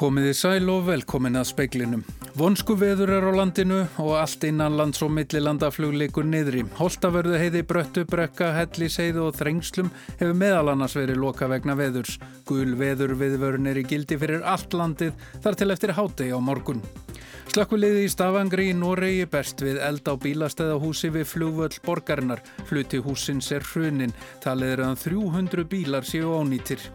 Komiði 0.00 0.30
sæl 0.32 0.70
og 0.72 0.86
velkomin 0.86 1.36
að 1.36 1.50
speiklinum. 1.50 2.04
Vonsku 2.40 2.72
veður 2.80 3.10
er 3.18 3.26
á 3.28 3.36
landinu 3.36 3.82
og 4.00 4.14
allt 4.16 4.46
innan 4.48 4.78
lands 4.78 5.02
og 5.04 5.10
millilandaflug 5.12 5.92
leikur 5.92 6.24
niðri. 6.24 6.62
Holtaverðu 6.78 7.36
heiði 7.36 7.60
bröttu, 7.68 8.06
brekka, 8.08 8.48
helliseiðu 8.56 9.26
og 9.26 9.36
þrengslum 9.36 9.92
hefur 10.14 10.32
meðal 10.40 10.72
annars 10.72 10.96
verið 10.96 11.20
loka 11.20 11.50
vegna 11.52 11.76
veðurs. 11.76 12.16
Gul 12.48 12.78
veður 12.80 13.12
viðvörun 13.20 13.68
er 13.68 13.82
í 13.82 13.84
gildi 13.92 14.16
fyrir 14.16 14.40
allt 14.40 14.72
landið 14.72 15.12
þar 15.44 15.60
til 15.60 15.70
eftir 15.76 15.92
hátegi 15.98 16.32
á 16.32 16.40
morgun. 16.40 16.80
Slökkviliði 17.52 18.06
í 18.06 18.10
Stafangri 18.16 18.70
í 18.70 18.74
Noregi 18.78 19.28
best 19.28 19.60
við 19.60 19.82
eld 19.84 20.08
á 20.08 20.16
bílastæðahúsi 20.16 21.12
við 21.12 21.28
flugvöll 21.28 21.76
borgarinnar. 21.84 22.40
Hluti 22.70 23.04
húsins 23.04 23.52
er 23.52 23.68
hrunin. 23.74 24.16
Talið 24.40 24.78
er 24.78 24.88
að 24.88 25.02
300 25.10 25.68
bílar 25.68 26.08
séu 26.08 26.32
ónýtir. 26.40 26.88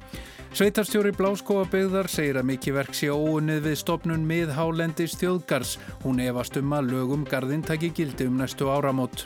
Sveitarstjóri 0.55 1.09
Bláskóabegðar 1.12 2.08
segir 2.08 2.38
að 2.40 2.45
mikið 2.48 2.76
verk 2.77 2.94
sé 2.95 3.09
óunnið 3.12 3.66
við 3.66 3.73
stopnun 3.76 4.22
miðhálendis 4.23 5.18
þjóðgars. 5.20 5.73
Hún 6.05 6.22
efast 6.23 6.55
um 6.62 6.70
að 6.78 6.94
lögum 6.94 7.26
gardinn 7.28 7.66
taki 7.66 7.90
gildi 7.91 8.30
um 8.30 8.38
næstu 8.40 8.70
áramót. 8.72 9.26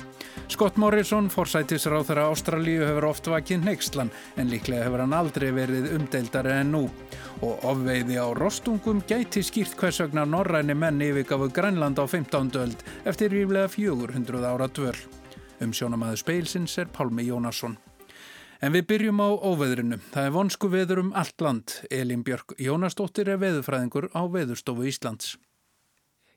Scott 0.50 0.80
Morrison, 0.82 1.28
forsætisráð 1.30 2.08
þeirra 2.08 2.24
Ástralíu, 2.32 2.80
hefur 2.82 3.06
oft 3.12 3.30
vakið 3.30 3.62
neykslan 3.68 4.10
en 4.42 4.50
líklega 4.50 4.88
hefur 4.88 5.04
hann 5.04 5.14
aldrei 5.14 5.52
verið 5.54 5.92
umdeildari 6.00 6.56
en 6.64 6.74
nú. 6.74 6.82
Og 7.46 7.62
ofveiði 7.76 8.18
á 8.18 8.26
rostungum 8.34 9.04
gæti 9.06 9.44
skýrt 9.46 9.78
hvers 9.78 10.02
vegna 10.02 10.24
norræni 10.26 10.74
menn 10.74 10.98
yfirgafu 11.12 11.52
Grænland 11.54 12.02
á 12.02 12.10
15. 12.10 12.50
öld 12.58 12.82
eftir 13.06 13.30
ríflega 13.38 13.70
400 13.70 14.50
ára 14.50 14.66
dvöl. 14.66 14.98
Um 15.62 15.78
sjónamaður 15.78 16.24
speilsins 16.24 16.80
er 16.82 16.90
Pálmi 16.90 17.30
Jónasson. 17.30 17.78
En 18.60 18.74
við 18.76 18.90
byrjum 18.90 19.22
á 19.24 19.30
óveðrinu. 19.40 19.98
Það 20.12 20.26
er 20.28 20.34
vonsku 20.36 20.70
veður 20.72 21.00
um 21.06 21.14
allt 21.16 21.40
land. 21.40 21.78
Elin 21.88 22.26
Björk 22.28 22.58
Jónasdóttir 22.60 23.30
er 23.32 23.40
veðurfræðingur 23.40 24.10
á 24.12 24.22
Veðurstofu 24.28 24.84
Íslands. 24.90 25.38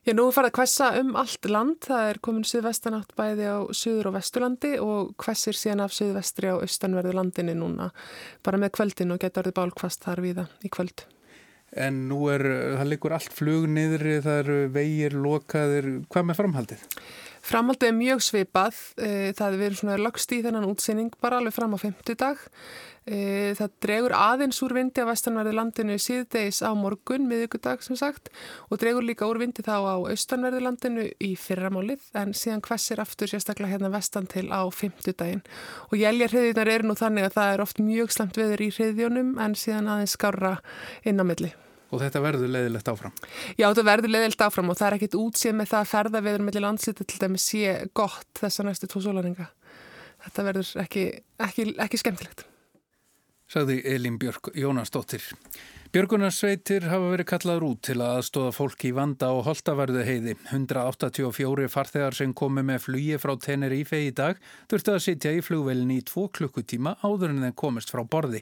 Já, 0.03 0.11
nú 0.15 0.25
er 0.27 0.35
farið 0.35 0.53
að 0.53 0.57
hvessa 0.61 0.87
um 0.99 1.11
allt 1.19 1.49
land. 1.51 1.77
Það 1.83 2.05
er 2.11 2.19
komin 2.23 2.47
suðvestanátt 2.47 3.11
bæði 3.19 3.49
á 3.51 3.59
suður 3.75 4.09
og 4.09 4.15
vesturlandi 4.17 4.71
og 4.83 5.11
hvessir 5.19 5.59
síðan 5.59 5.83
af 5.83 5.95
suðvestri 5.95 6.51
á 6.51 6.55
austanverðu 6.63 7.13
landinni 7.19 7.57
núna. 7.59 7.89
Bara 8.43 8.59
með 8.59 8.73
kvöldin 8.79 9.15
og 9.15 9.19
getur 9.19 9.43
orðið 9.43 9.57
bálkvast 9.59 10.07
þar 10.07 10.23
viða 10.23 10.47
í 10.63 10.71
kvöld. 10.71 11.05
En 11.75 12.03
nú 12.07 12.21
er, 12.31 12.43
það 12.77 12.91
likur 12.91 13.15
allt 13.17 13.35
flug 13.35 13.67
niður, 13.67 14.03
það 14.23 14.41
eru 14.43 14.57
vegir, 14.75 15.15
lokaðir. 15.17 15.87
Hvað 16.11 16.27
með 16.29 16.39
framhaldið? 16.39 16.83
Framhaldið 17.43 17.89
er 17.89 17.95
mjög 17.97 18.21
svipað, 18.23 18.77
eh, 19.03 19.33
það 19.35 19.53
er 19.53 19.59
verið 19.59 19.79
svona 19.81 19.99
lagst 19.99 20.31
í 20.31 20.39
þennan 20.45 20.63
útsýning 20.63 21.11
bara 21.19 21.41
alveg 21.41 21.51
fram 21.51 21.73
á 21.75 21.77
50 21.77 22.15
dag. 22.15 22.37
Eh, 23.05 23.51
það 23.51 23.69
dregur 23.83 24.13
aðeins 24.15 24.61
úr 24.63 24.71
vindi 24.71 25.03
á 25.03 25.11
vestanverði 25.11 25.51
landinu 25.51 25.97
síðdeis 25.99 26.63
á 26.63 26.71
morgun, 26.71 27.27
miðugudag 27.27 27.83
sem 27.83 27.97
sagt, 27.99 28.29
og 28.71 28.79
dregur 28.79 29.03
líka 29.03 29.27
úr 29.27 29.39
vindi 29.43 29.59
þá 29.61 29.75
á 29.83 29.95
austanverði 30.07 30.61
landinu 30.63 31.11
í 31.19 31.35
fyrramálið, 31.35 31.99
en 32.15 32.31
síðan 32.31 32.63
hversir 32.63 33.03
aftur 33.03 33.27
sérstaklega 33.27 33.75
hérna 33.75 33.91
vestan 33.91 34.25
til 34.25 34.47
á 34.47 34.63
50 34.71 35.11
daginn. 35.11 35.43
Og 35.91 35.99
jæljarhriðjunar 35.99 36.71
eru 36.71 36.87
nú 36.87 36.95
þannig 36.95 37.27
að 37.27 37.35
það 37.35 37.53
er 37.53 37.61
oft 37.61 37.83
mjög 37.83 38.15
slemt 38.15 38.39
veður 38.39 38.63
í 38.63 38.71
hriðjónum, 38.71 39.35
en 39.37 39.53
síðan 39.53 39.91
aðeins 39.91 40.15
skára 40.15 40.61
inn 41.03 41.19
á 41.19 41.27
milli 41.27 41.51
og 41.93 42.01
þetta 42.01 42.21
verður 42.23 42.53
leiðilegt 42.55 42.89
áfram. 42.89 43.13
Já, 43.57 43.67
þetta 43.67 43.85
verður 43.89 44.15
leiðilegt 44.15 44.45
áfram 44.47 44.71
og 44.73 44.79
það 44.79 44.87
er 44.89 44.97
ekkit 44.97 45.19
útsið 45.19 45.59
með 45.59 45.73
það 45.73 45.83
að 45.83 45.91
ferða 45.91 46.23
viður 46.25 46.47
mellir 46.47 46.65
landslita 46.65 47.05
til 47.05 47.21
dæmi 47.21 47.41
sé 47.41 47.75
gott 47.93 48.41
þessa 48.41 48.65
næstu 48.65 48.89
tvo 48.89 49.03
sólaringa. 49.05 49.51
Þetta 50.23 50.47
verður 50.49 50.73
ekki, 50.85 51.05
ekki, 51.43 51.69
ekki 51.83 52.01
skemmtilegt. 52.01 52.45
Sagði 53.53 53.81
Elin 53.85 54.17
Björk 54.17 54.53
Jónasdóttir. 54.57 55.25
Björgunarsveitir 55.93 56.87
hafa 56.89 57.11
verið 57.11 57.27
kallaður 57.29 57.65
út 57.67 57.81
til 57.85 57.99
að 58.01 58.15
aðstóða 58.17 58.53
fólki 58.55 58.89
í 58.89 58.95
vanda 58.97 59.27
og 59.29 59.43
holtaverðu 59.45 60.01
heiði. 60.07 60.33
184 60.49 61.67
farþegar 61.69 62.17
sem 62.17 62.33
komi 62.33 62.63
með 62.65 62.87
flugi 62.87 63.19
frá 63.21 63.35
Tenerife 63.37 63.99
í 64.01 64.09
dag 64.15 64.41
þurftu 64.71 64.95
að 64.95 65.03
sitja 65.05 65.35
í 65.37 65.43
flugvelin 65.45 65.93
í 65.93 65.99
tvo 66.07 66.25
klukkutíma 66.33 66.95
áður 67.05 67.35
en 67.35 67.45
þeim 67.45 67.55
komist 67.61 67.93
frá 67.93 68.01
borði. 68.01 68.41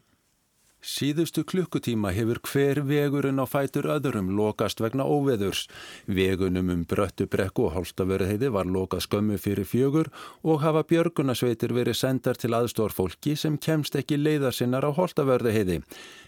Síðustu 0.81 1.43
klukkutíma 1.45 2.09
hefur 2.09 2.39
hver 2.41 2.79
vegurinn 2.89 3.37
á 3.37 3.45
fætur 3.45 3.85
öðrum 3.93 4.31
lokast 4.33 4.79
vegna 4.81 5.05
óveðurs. 5.05 5.67
Vegunum 6.09 6.71
um 6.73 6.81
bröttu 6.89 7.27
brekku 7.29 7.67
og 7.67 7.75
hálstaverðiði 7.75 8.49
var 8.55 8.65
lokað 8.65 9.05
skömmu 9.05 9.37
fyrir 9.37 9.69
fjögur 9.69 10.09
og 10.41 10.63
hafa 10.65 10.81
björgunasveitir 10.89 11.75
verið 11.77 11.99
sendar 12.01 12.39
til 12.41 12.55
aðstórfólki 12.57 13.35
sem 13.37 13.59
kemst 13.61 13.99
ekki 13.99 14.17
leiðarsinnar 14.17 14.89
á 14.89 14.91
hálstaverðiði. 14.97 15.83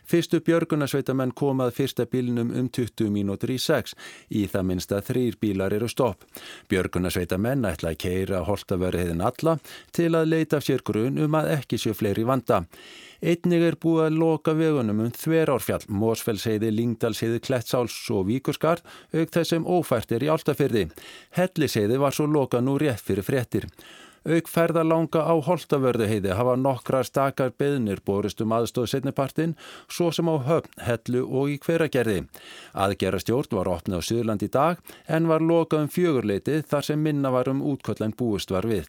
Fyrstu 0.10 0.42
björgunasveitamenn 0.44 1.32
komað 1.38 1.74
fyrsta 1.78 2.06
bílinum 2.10 2.52
um 2.52 2.68
20 2.70 3.12
mínútur 3.14 3.54
í 3.54 3.60
6. 3.62 3.96
Í 4.36 4.44
það 4.52 4.68
minnst 4.70 4.92
að 4.96 5.08
þrýr 5.12 5.40
bílar 5.42 5.76
eru 5.78 5.88
stopp. 5.92 6.28
Björgunasveitamenn 6.72 7.66
ætla 7.70 7.94
að 7.94 8.02
keira 8.04 8.44
hálstaverðiðin 8.48 9.24
alla 9.24 9.58
til 9.96 10.12
að 10.14 10.30
leita 10.34 10.62
sér 10.62 10.84
grun 10.86 11.22
um 11.24 11.40
að 11.40 11.54
ekki 11.58 11.80
séu 11.80 11.96
fleiri 11.98 12.28
vanda. 12.28 12.66
Einnig 13.24 13.62
er 13.64 13.78
búið 13.80 14.02
að 14.10 14.18
loka 14.20 14.52
vegunum 14.60 15.06
um 15.06 15.12
þverárfjall, 15.16 15.86
Mósfellsheiði, 15.88 16.74
Lingdalsheiði, 16.76 17.40
Kletsáls 17.46 17.96
og 18.12 18.26
Víkurskar, 18.28 18.84
auk 19.16 19.32
þessum 19.32 19.64
ófært 19.64 20.12
er 20.12 20.26
í 20.26 20.32
áltafyrði. 20.34 20.90
Helliseiði 21.38 22.02
var 22.04 22.16
svo 22.18 22.28
loka 22.28 22.60
nú 22.60 22.76
rétt 22.82 23.00
fyrir 23.08 23.24
fréttir. 23.24 23.70
Auk 24.24 24.48
ferðalanga 24.48 25.20
á 25.20 25.36
Holtavörðuheiði 25.44 26.32
hafa 26.38 26.54
nokkrar 26.56 27.04
stakar 27.04 27.52
beðnir 27.60 28.00
borist 28.08 28.40
um 28.40 28.54
aðstóð 28.56 28.88
setnipartin, 28.94 29.56
svo 29.92 30.14
sem 30.16 30.32
á 30.32 30.36
höfn, 30.48 30.72
hellu 30.80 31.26
og 31.28 31.52
í 31.52 31.58
hveragerði. 31.66 32.22
Aðgerastjórn 32.72 33.58
var 33.60 33.72
opnið 33.74 34.00
á 34.00 34.08
Suðurland 34.08 34.46
í 34.48 34.52
dag 34.54 34.80
en 35.12 35.28
var 35.28 35.44
lokað 35.44 35.84
um 35.84 35.92
fjögurleitið 35.92 36.64
þar 36.72 36.88
sem 36.88 37.04
minna 37.04 37.34
var 37.36 37.52
um 37.52 37.66
útkvöldan 37.74 38.16
búist 38.16 38.56
var 38.56 38.70
við. 38.72 38.88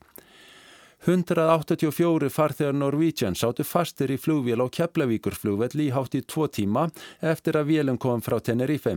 184 1.05 2.31
farþegar 2.33 2.73
Norwegian 2.73 3.35
sátu 3.37 3.65
fastir 3.69 4.09
í 4.15 4.17
flugvél 4.17 4.63
á 4.65 4.73
Keflavíkurflugvell 4.73 5.83
í 5.85 5.91
hátt 5.93 6.15
í 6.17 6.23
tvo 6.25 6.47
tíma 6.49 6.87
eftir 7.21 7.59
að 7.61 7.67
vélum 7.75 7.99
kom 8.01 8.23
frá 8.25 8.39
Tenerife. 8.41 8.95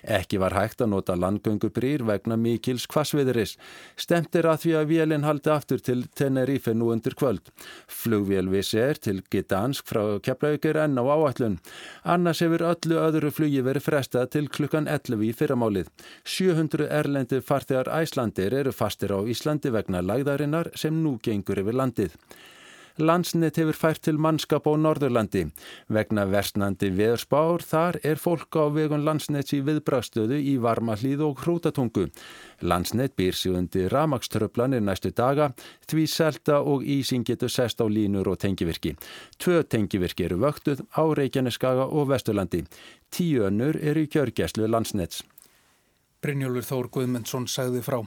Ekki 0.00 0.40
var 0.40 0.56
hægt 0.56 0.80
að 0.80 0.88
nota 0.94 1.16
landgöngubrýr 1.20 2.06
vegna 2.08 2.38
mikils 2.40 2.86
kvasviðuris. 2.88 3.58
Stemt 3.92 4.38
er 4.40 4.48
að 4.48 4.62
því 4.62 4.72
að 4.78 4.88
vélinn 4.94 5.26
haldi 5.28 5.52
aftur 5.52 5.82
til 5.84 6.06
Tenerife 6.16 6.72
nú 6.72 6.94
undir 6.94 7.12
kvöld. 7.12 7.52
Flugvél 7.92 8.48
vissi 8.48 8.80
er 8.80 8.96
til 8.96 9.20
Gdansk 9.28 9.84
frá 9.84 10.16
Keflavíkur 10.16 10.80
enn 10.80 10.96
á 10.96 11.04
áallun. 11.04 11.60
Annars 12.08 12.40
hefur 12.40 12.64
öllu 12.70 13.02
öðru 13.02 13.34
flugi 13.36 13.60
verið 13.68 13.84
frestað 13.90 14.32
til 14.38 14.48
klukkan 14.48 14.88
11 14.88 15.28
í 15.28 15.34
fyrramálið. 15.36 15.92
700 16.24 16.88
erlendi 16.88 17.44
farþegar 17.44 17.92
æslandir 18.00 18.56
eru 18.62 18.72
fastir 18.72 19.12
á 19.12 19.20
Íslandi 19.28 19.68
vegna 19.76 20.00
lagðarinnar 20.00 20.72
sem 20.72 20.96
nú 21.04 21.18
gengur 21.20 21.49
gengur 21.50 21.64
yfir 21.64 21.78
landið. 21.78 22.16
Landsnett 23.00 23.56
hefur 23.56 23.76
fært 23.78 24.02
til 24.04 24.18
mannskap 24.20 24.66
á 24.68 24.76
Norðurlandi. 24.76 25.46
Vegna 25.88 26.26
versnandi 26.28 26.90
veðurspár 26.92 27.62
þar 27.64 27.96
er 28.04 28.18
fólk 28.20 28.58
á 28.60 28.68
vegun 28.68 29.06
landsnetts 29.06 29.54
í 29.56 29.62
viðbrakstöðu 29.64 30.36
í 30.36 30.58
varmahlýð 30.60 31.22
og 31.24 31.40
hrútatungu. 31.40 32.10
Landsnett 32.60 33.16
býr 33.16 33.32
sig 33.32 33.56
undir 33.56 33.88
ramagströflanir 33.88 34.84
næstu 34.84 35.14
daga 35.16 35.54
því 35.88 36.06
selta 36.06 36.60
og 36.60 36.84
ísing 36.84 37.24
getur 37.24 37.48
sest 37.48 37.80
á 37.80 37.86
línur 37.88 38.28
og 38.28 38.38
tengivirki. 38.42 38.96
Tvö 39.38 39.64
tengivirki 39.64 40.28
eru 40.28 40.42
vöktuð 40.44 40.84
á 40.92 41.02
Reykjaneskaga 41.08 41.88
og 41.88 42.10
Vesturlandi. 42.10 42.66
Tíu 43.08 43.48
önnur 43.48 43.80
eru 43.80 44.04
í 44.04 44.12
kjörgæslu 44.12 44.68
landsnetts. 44.68 45.24
Brynjólfur 46.20 46.68
Þór 46.68 46.90
Guðmundsson 46.92 47.48
sagði 47.48 47.80
frá. 47.80 48.02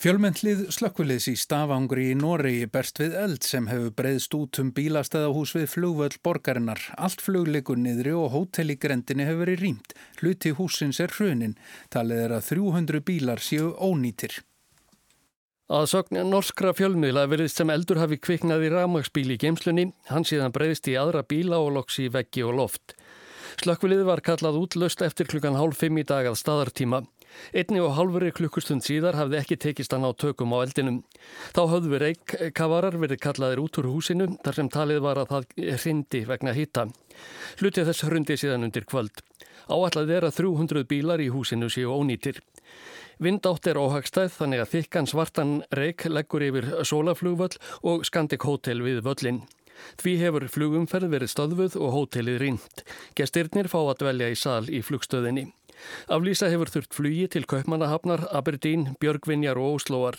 Fjölmyndlið 0.00 0.62
slökkviliðs 0.72 1.26
í 1.28 1.34
Stafangri 1.36 2.08
í 2.10 2.14
Noregi 2.16 2.64
berst 2.72 2.96
við 3.02 3.12
eld 3.20 3.44
sem 3.44 3.66
hefur 3.68 3.92
breyðst 3.98 4.32
út 4.34 4.60
um 4.62 4.70
bílastæðahús 4.74 5.52
við 5.58 5.66
flugvöld 5.74 6.16
borgarinnar. 6.24 6.80
Allt 6.96 7.20
flugleikur 7.20 7.76
niðri 7.76 8.14
og 8.16 8.32
hótel 8.32 8.72
í 8.72 8.78
grendinni 8.80 9.26
hefur 9.28 9.44
verið 9.44 9.66
rýmt. 9.66 9.92
Hluti 10.22 10.54
húsins 10.56 11.00
er 11.02 11.12
hrunin. 11.12 11.58
Talið 11.92 12.24
er 12.24 12.34
að 12.38 12.48
300 12.54 13.04
bílar 13.04 13.44
séu 13.44 13.74
ónýtir. 13.76 14.40
Að 15.72 15.86
sögna 15.92 16.24
norskra 16.26 16.72
fjölmiðla 16.76 17.28
verðist 17.30 17.60
sem 17.60 17.70
eldur 17.72 18.00
hafi 18.00 18.18
kviknað 18.20 18.66
í 18.66 18.72
ramagsbíl 18.72 19.28
í 19.36 19.38
geimslunni. 19.40 19.90
Hann 20.08 20.26
síðan 20.28 20.56
breyðst 20.56 20.88
í 20.88 20.96
aðra 21.00 21.22
bíla 21.22 21.60
og 21.60 21.76
loks 21.76 22.00
í 22.02 22.08
veggi 22.12 22.42
og 22.48 22.56
loft. 22.58 22.96
Slökkvilið 23.60 24.06
var 24.08 24.24
kallað 24.24 24.58
útlöst 24.58 25.04
eftir 25.04 25.28
klukkan 25.28 25.56
hálf 25.56 25.78
fimm 25.84 26.00
í 26.00 26.04
dag 26.08 26.26
að 26.28 26.40
staðartíma. 26.40 27.04
Einni 27.52 27.80
og 27.82 27.94
halveri 27.96 28.30
klukkustund 28.34 28.84
síðar 28.86 29.18
hafði 29.18 29.38
ekki 29.40 29.58
tekist 29.60 29.92
hann 29.94 30.06
á 30.06 30.10
tökum 30.12 30.54
á 30.56 30.62
eldinum. 30.64 31.02
Þá 31.56 31.62
höfðu 31.74 31.92
við 31.92 32.04
reikkavarar 32.06 32.98
verið 33.02 33.22
kallaðir 33.24 33.62
út 33.64 33.80
úr 33.82 33.90
húsinu 33.92 34.28
þar 34.44 34.58
sem 34.58 34.70
talið 34.72 35.02
var 35.04 35.22
að 35.22 35.32
það 35.34 35.48
hrindi 35.82 36.22
vegna 36.28 36.56
hýta. 36.56 36.86
Hlutið 37.60 37.90
þess 37.90 38.06
hrundi 38.08 38.38
síðan 38.40 38.68
undir 38.68 38.88
kvöld. 38.88 39.24
Áallat 39.68 40.10
er 40.10 40.26
að 40.26 40.38
300 40.40 40.88
bílar 40.90 41.22
í 41.22 41.30
húsinu 41.32 41.70
séu 41.70 41.92
ónýtir. 41.94 42.40
Vindátt 43.22 43.68
er 43.70 43.78
óhagstæð 43.78 44.32
þannig 44.34 44.62
að 44.62 44.70
þykkan 44.72 45.08
svartan 45.10 45.50
reik 45.76 46.08
leggur 46.10 46.42
yfir 46.42 46.70
sólaflugvöll 46.88 47.58
og 47.86 48.06
Scandic 48.08 48.42
Hotel 48.48 48.82
við 48.82 49.02
völlin. 49.06 49.42
Því 50.00 50.14
hefur 50.20 50.46
flugumferð 50.50 51.10
verið 51.12 51.32
stöðvuð 51.32 51.76
og 51.80 51.94
hótelið 51.96 52.40
ringt. 52.42 52.84
Gestirnir 53.18 53.70
fá 53.70 53.80
að 53.82 53.98
dvelja 54.02 54.30
í 54.32 54.38
sal 54.38 54.64
í 54.70 54.82
flugstöðinni. 54.84 55.48
Aflýsa 56.12 56.48
hefur 56.52 56.70
þurft 56.72 56.96
flugi 56.96 57.28
til 57.32 57.46
Kaupmannahafnar, 57.48 58.26
Aberdeen, 58.32 58.92
Björgvinjar 59.02 59.60
og 59.60 59.78
Óslóar. 59.78 60.18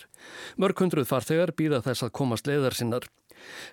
Mörg 0.60 0.80
hundruð 0.84 1.10
farþegar 1.10 1.54
býða 1.58 1.82
þess 1.84 2.06
að 2.06 2.16
komast 2.20 2.48
leiðar 2.50 2.76
sinnar. 2.76 3.06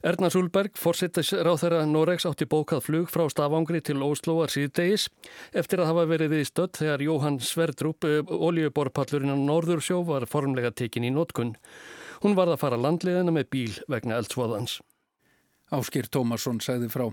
Erna 0.04 0.30
Súlberg, 0.34 0.76
fórsettis 0.80 1.32
ráþæra 1.46 1.84
Noregs 1.88 2.26
átti 2.28 2.48
bókað 2.50 2.84
flug 2.88 3.10
frá 3.14 3.24
Stafangri 3.32 3.82
til 3.86 4.02
Óslóar 4.04 4.52
síðdegis 4.52 5.08
eftir 5.58 5.82
að 5.82 5.92
hafa 5.92 6.06
verið 6.10 6.34
við 6.36 6.46
stödd 6.50 6.80
þegar 6.82 7.06
Jóhann 7.06 7.40
Sverdrup, 7.46 8.08
oljuborpallurinn 8.28 9.36
á 9.36 9.38
Norðursjó, 9.38 10.02
var 10.08 10.28
formlega 10.30 10.74
tekin 10.74 11.08
í 11.08 11.14
nótkunn. 11.14 11.56
Hún 12.26 12.38
varð 12.38 12.58
að 12.58 12.64
fara 12.66 12.82
landliðina 12.82 13.34
með 13.34 13.50
bíl 13.54 13.74
vegna 13.90 14.20
eldsvoðans. 14.20 14.80
Áskir 15.72 16.10
Tómasson 16.12 16.60
segði 16.60 16.92
frá. 16.92 17.08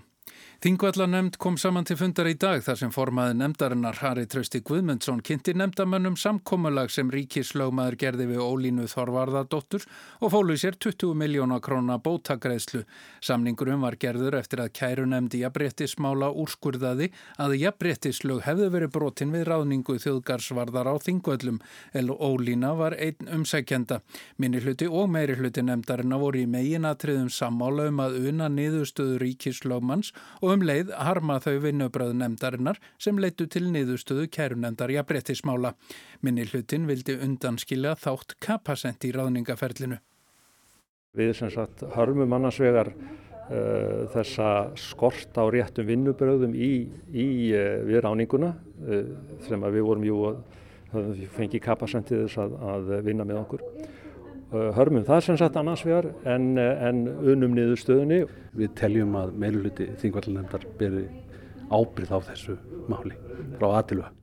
Þingvallanemnd 0.59 1.37
kom 1.39 1.55
saman 1.55 1.85
til 1.87 1.95
fundar 1.95 2.27
í 2.27 2.33
dag 2.35 2.65
þar 2.67 2.79
sem 2.81 2.91
formaði 2.91 3.37
nemdarinnar 3.39 4.01
Harri 4.01 4.25
Trausti 4.27 4.59
Guðmundsson 4.67 5.21
kynnti 5.23 5.53
nemdamönnum 5.55 6.17
samkómulag 6.19 6.91
sem 6.91 7.13
ríkislögmaður 7.15 7.95
gerði 8.01 8.25
við 8.33 8.41
Ólínu 8.43 8.89
Þorvarðardóttur 8.91 9.87
og 10.19 10.33
fólu 10.33 10.57
sér 10.59 10.75
20 10.75 11.15
miljóna 11.15 11.61
króna 11.63 12.01
bótagreðslu. 12.03 12.81
Samningurum 13.23 13.85
var 13.87 13.95
gerður 14.03 14.35
eftir 14.41 14.65
að 14.65 14.73
kæru 14.81 15.05
nefndi 15.07 15.45
jafnbrettismála 15.45 16.33
úrskurðaði 16.43 17.13
að 17.39 17.55
jafnbrettislög 17.61 18.43
hefðu 18.49 18.73
verið 18.75 18.93
brotin 18.99 19.37
við 19.37 19.47
ráðningu 19.53 20.01
þjóðgarsvarðar 20.03 20.91
á 20.91 20.95
Þingvallum 21.07 21.63
en 21.95 22.11
Ólína 22.19 22.75
var 22.83 22.99
einn 22.99 23.31
umsækjenda. 23.39 24.01
Minni 24.43 24.59
hluti 24.67 24.91
og 24.91 25.07
meiri 25.15 25.39
hluti 25.39 25.63
nemdarinnar 25.63 26.19
voru 26.19 26.43
í 26.43 26.51
meginatriðum 26.51 27.31
sammála 27.31 27.87
um 27.93 28.03
að 28.09 28.21
una 28.33 28.51
niðurstöðu 28.51 29.23
ríkislögmanns 29.23 30.11
og 30.43 30.48
um 30.53 30.65
leið 30.65 30.91
harma 30.97 31.39
þau 31.43 31.59
vinnubröðu 31.65 32.17
nefndarinnar 32.19 32.81
sem 33.01 33.19
leitu 33.21 33.47
til 33.51 33.67
niðurstöðu 33.73 34.29
kærunemndar 34.35 34.93
jafnbrettismála. 34.95 35.75
Minni 36.25 36.47
hlutin 36.49 36.89
vildi 36.89 37.19
undanskilja 37.25 37.95
þátt 37.99 38.37
kapasent 38.45 39.07
í 39.09 39.13
ráðningaferlinu. 39.17 40.01
Við 41.19 41.33
sem 41.39 41.51
sagt 41.51 41.83
harmum 41.95 42.35
annarsvegar 42.37 42.93
uh, 42.93 44.07
þessa 44.15 44.51
skort 44.79 45.39
á 45.41 45.45
réttum 45.51 45.89
vinnubröðum 45.89 46.55
í, 46.55 46.73
í 47.13 47.29
uh, 47.57 47.81
við 47.89 48.03
ráninguna 48.05 48.55
uh, 48.55 49.15
sem 49.49 49.69
við 49.69 49.87
vorum 49.89 50.07
jú 50.09 50.21
að 50.33 50.43
fengi 51.37 51.61
kapasentið 51.61 52.27
þess 52.27 52.43
að, 52.45 52.59
að 52.73 52.93
vinna 53.05 53.27
með 53.29 53.43
okkur. 53.43 53.65
Uh, 54.49 54.71
hörmum 54.73 55.05
það 55.05 55.25
sem 55.27 55.37
sagt 55.37 55.57
annars 55.61 55.83
vegar 55.85 56.07
en, 56.25 56.55
uh, 56.57 56.87
en 56.89 57.03
unum 57.05 57.53
niður 57.53 57.83
stöðunni. 57.83 58.23
Við 58.57 58.71
teljum 58.81 59.17
að 59.21 59.35
meiluluti 59.37 59.91
þingvallanemndar 60.01 60.65
beri 60.81 61.03
ábyrð 61.69 62.15
á 62.17 62.19
þessu 62.31 62.57
máli 62.89 63.13
frá 63.59 63.67
aðtiluga. 63.69 64.15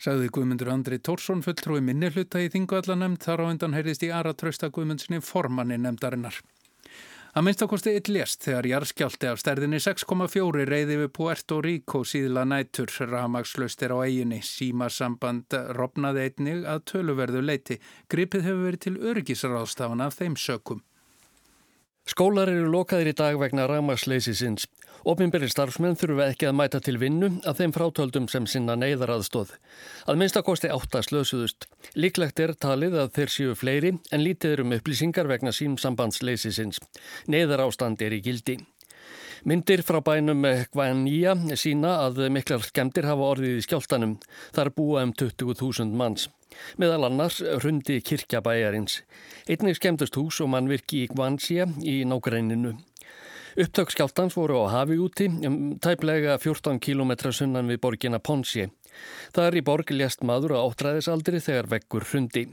Sagði 0.00 0.30
Guðmundur 0.32 0.70
Andri 0.72 0.96
Tórsson 1.02 1.42
fulltrúi 1.44 1.82
minni 1.84 2.08
hluta 2.14 2.40
í 2.40 2.46
þingvallanemnd 2.52 3.20
þar 3.20 3.42
á 3.42 3.50
undan 3.50 3.74
heyrðist 3.76 4.06
í 4.06 4.12
Ara 4.14 4.32
Trausta 4.38 4.70
Guðmundsinni 4.72 5.18
formanni 5.20 5.76
nemdarinnar. 5.82 6.38
Að 7.30 7.44
minnstakosti 7.46 7.92
eitt 7.94 8.08
lést 8.10 8.42
þegar 8.42 8.66
jarðskjálti 8.66 9.28
af 9.30 9.38
stærðinni 9.38 9.78
6,4 9.78 10.64
reyði 10.66 10.96
við 11.04 11.10
Puerto 11.14 11.60
Rico 11.62 12.00
síðla 12.02 12.42
nætur 12.42 12.90
ramagslaustir 13.06 13.94
á 13.94 14.02
eiginni. 14.02 14.40
Símasamband 14.42 15.54
robnaði 15.78 16.24
einnig 16.26 16.66
að 16.66 16.82
töluverðu 16.90 17.44
leiti. 17.44 17.78
Gripið 18.10 18.48
hefur 18.48 18.66
verið 18.66 18.82
til 18.82 18.96
örgisráðstafana 19.12 20.10
af 20.10 20.18
þeim 20.18 20.34
sökum. 20.34 20.82
Skólar 22.10 22.50
eru 22.50 22.66
lokaðir 22.72 23.12
í 23.12 23.16
dag 23.22 23.38
vegna 23.38 23.68
ramagsleisisins. 23.70 24.66
Ómynberi 25.08 25.48
starfsmenn 25.48 25.96
þurfa 25.96 26.26
ekki 26.28 26.48
að 26.50 26.56
mæta 26.58 26.78
til 26.84 26.98
vinnu 27.00 27.30
að 27.48 27.62
þeim 27.62 27.72
frátöldum 27.72 28.26
sem 28.28 28.44
sinna 28.50 28.74
neyðaraðstóð. 28.76 29.54
Að 30.04 30.18
minnstakosti 30.20 30.68
átta 30.68 31.00
slösuðust. 31.06 31.70
Líklegt 31.96 32.42
er 32.44 32.52
talið 32.52 32.98
að 33.00 33.14
þeir 33.16 33.32
séu 33.32 33.54
fleiri 33.56 33.94
en 34.12 34.24
lítið 34.24 34.56
er 34.56 34.62
um 34.66 34.74
upplýsingar 34.76 35.30
vegna 35.30 35.54
símsambandsleisisins. 35.56 36.82
Neyðar 37.32 37.64
ástand 37.64 38.04
er 38.04 38.18
í 38.18 38.20
gildi. 38.26 38.58
Myndir 39.48 39.80
frá 39.88 40.02
bænum 40.04 40.44
Gvanía 40.68 41.32
sína 41.56 41.94
að 42.04 42.26
miklar 42.28 42.60
skemmtir 42.60 43.08
hafa 43.08 43.30
orðið 43.32 43.56
í 43.56 43.64
skjáltanum. 43.64 44.18
Þar 44.52 44.72
búa 44.76 45.06
um 45.06 45.14
20.000 45.16 45.96
manns. 45.96 46.28
Meðal 46.76 47.08
annars 47.08 47.40
hrundi 47.40 48.02
kirkjabæjarins. 48.04 49.00
Einnig 49.48 49.80
skemmtust 49.80 50.20
hús 50.20 50.42
og 50.44 50.52
mannvirki 50.52 51.06
í 51.06 51.10
Gvansía 51.14 51.70
í 51.80 52.02
nágreininu. 52.04 52.76
Upptök 53.56 53.90
skjáltans 53.90 54.36
voru 54.38 54.62
á 54.62 54.66
hafi 54.70 54.98
úti 55.02 55.26
um 55.26 55.78
tæplega 55.82 56.38
14 56.38 56.78
km 56.78 57.32
sunnan 57.34 57.66
við 57.66 57.80
borgina 57.82 58.20
Ponsi. 58.22 58.68
Þar 59.34 59.58
í 59.58 59.62
borg 59.66 59.90
lést 59.90 60.22
maður 60.22 60.54
á 60.54 60.58
áttræðisaldri 60.62 61.42
þegar 61.42 61.70
vekkur 61.74 62.06
hrundi. 62.06 62.46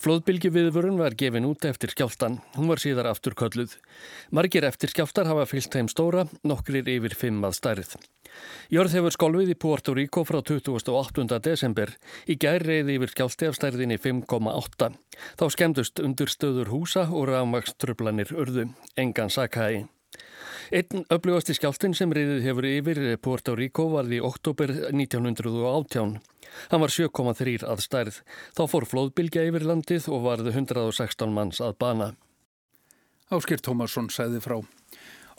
Flóðbylgi 0.00 0.50
viðvörun 0.52 1.00
var 1.00 1.16
gefin 1.18 1.48
út 1.48 1.64
eftir 1.68 1.92
skjáltan. 1.92 2.38
Hún 2.56 2.68
var 2.68 2.80
síðar 2.80 3.08
aftur 3.10 3.34
kölluð. 3.36 3.76
Margir 4.30 4.64
eftir 4.68 4.92
skjáltar 4.92 5.28
hafa 5.28 5.48
fyllt 5.48 5.74
heim 5.76 5.88
stóra, 5.88 6.26
nokkrir 6.44 6.88
yfir 6.88 7.16
fimm 7.16 7.44
að 7.44 7.58
stærð. 7.58 7.96
Jörð 8.72 8.96
hefur 8.98 9.16
skolvið 9.16 9.52
í 9.54 9.58
Puerto 9.58 9.94
Rico 9.96 10.24
frá 10.28 10.40
28. 10.44 11.40
desember. 11.44 11.94
Í 12.28 12.36
gær 12.36 12.64
reyði 12.64 12.98
yfir 12.98 13.14
skjálti 13.14 13.50
af 13.50 13.58
stærðinni 13.58 13.98
5,8. 14.00 14.92
Þá 15.40 15.46
skemmdust 15.56 16.04
undir 16.04 16.32
stöður 16.32 16.72
húsa 16.72 17.08
og 17.08 17.30
rafmakströflanir 17.32 18.36
urðu. 18.36 18.68
Engan 18.96 19.32
sakæði. 19.32 19.86
Einn 20.68 21.06
upplifasti 21.08 21.54
skjáltin 21.56 21.94
sem 21.96 22.10
reyðið 22.12 22.42
hefur 22.44 22.66
yfir 22.68 22.98
Puerto 23.24 23.54
Rico 23.56 23.86
varði 23.88 24.18
í 24.18 24.24
oktober 24.24 24.68
1918. 24.90 26.18
Hann 26.68 26.82
var 26.82 26.92
7,3 26.92 27.62
að 27.64 27.84
stærð. 27.84 28.18
Þá 28.52 28.62
fór 28.68 28.86
flóðbylgja 28.90 29.46
yfir 29.48 29.64
landið 29.64 30.08
og 30.12 30.26
varði 30.26 30.52
116 30.52 31.32
manns 31.32 31.62
að 31.64 31.78
bana. 31.80 32.10
Áskir 33.32 33.64
Tómasson 33.64 34.10
segði 34.12 34.42
frá. 34.44 34.58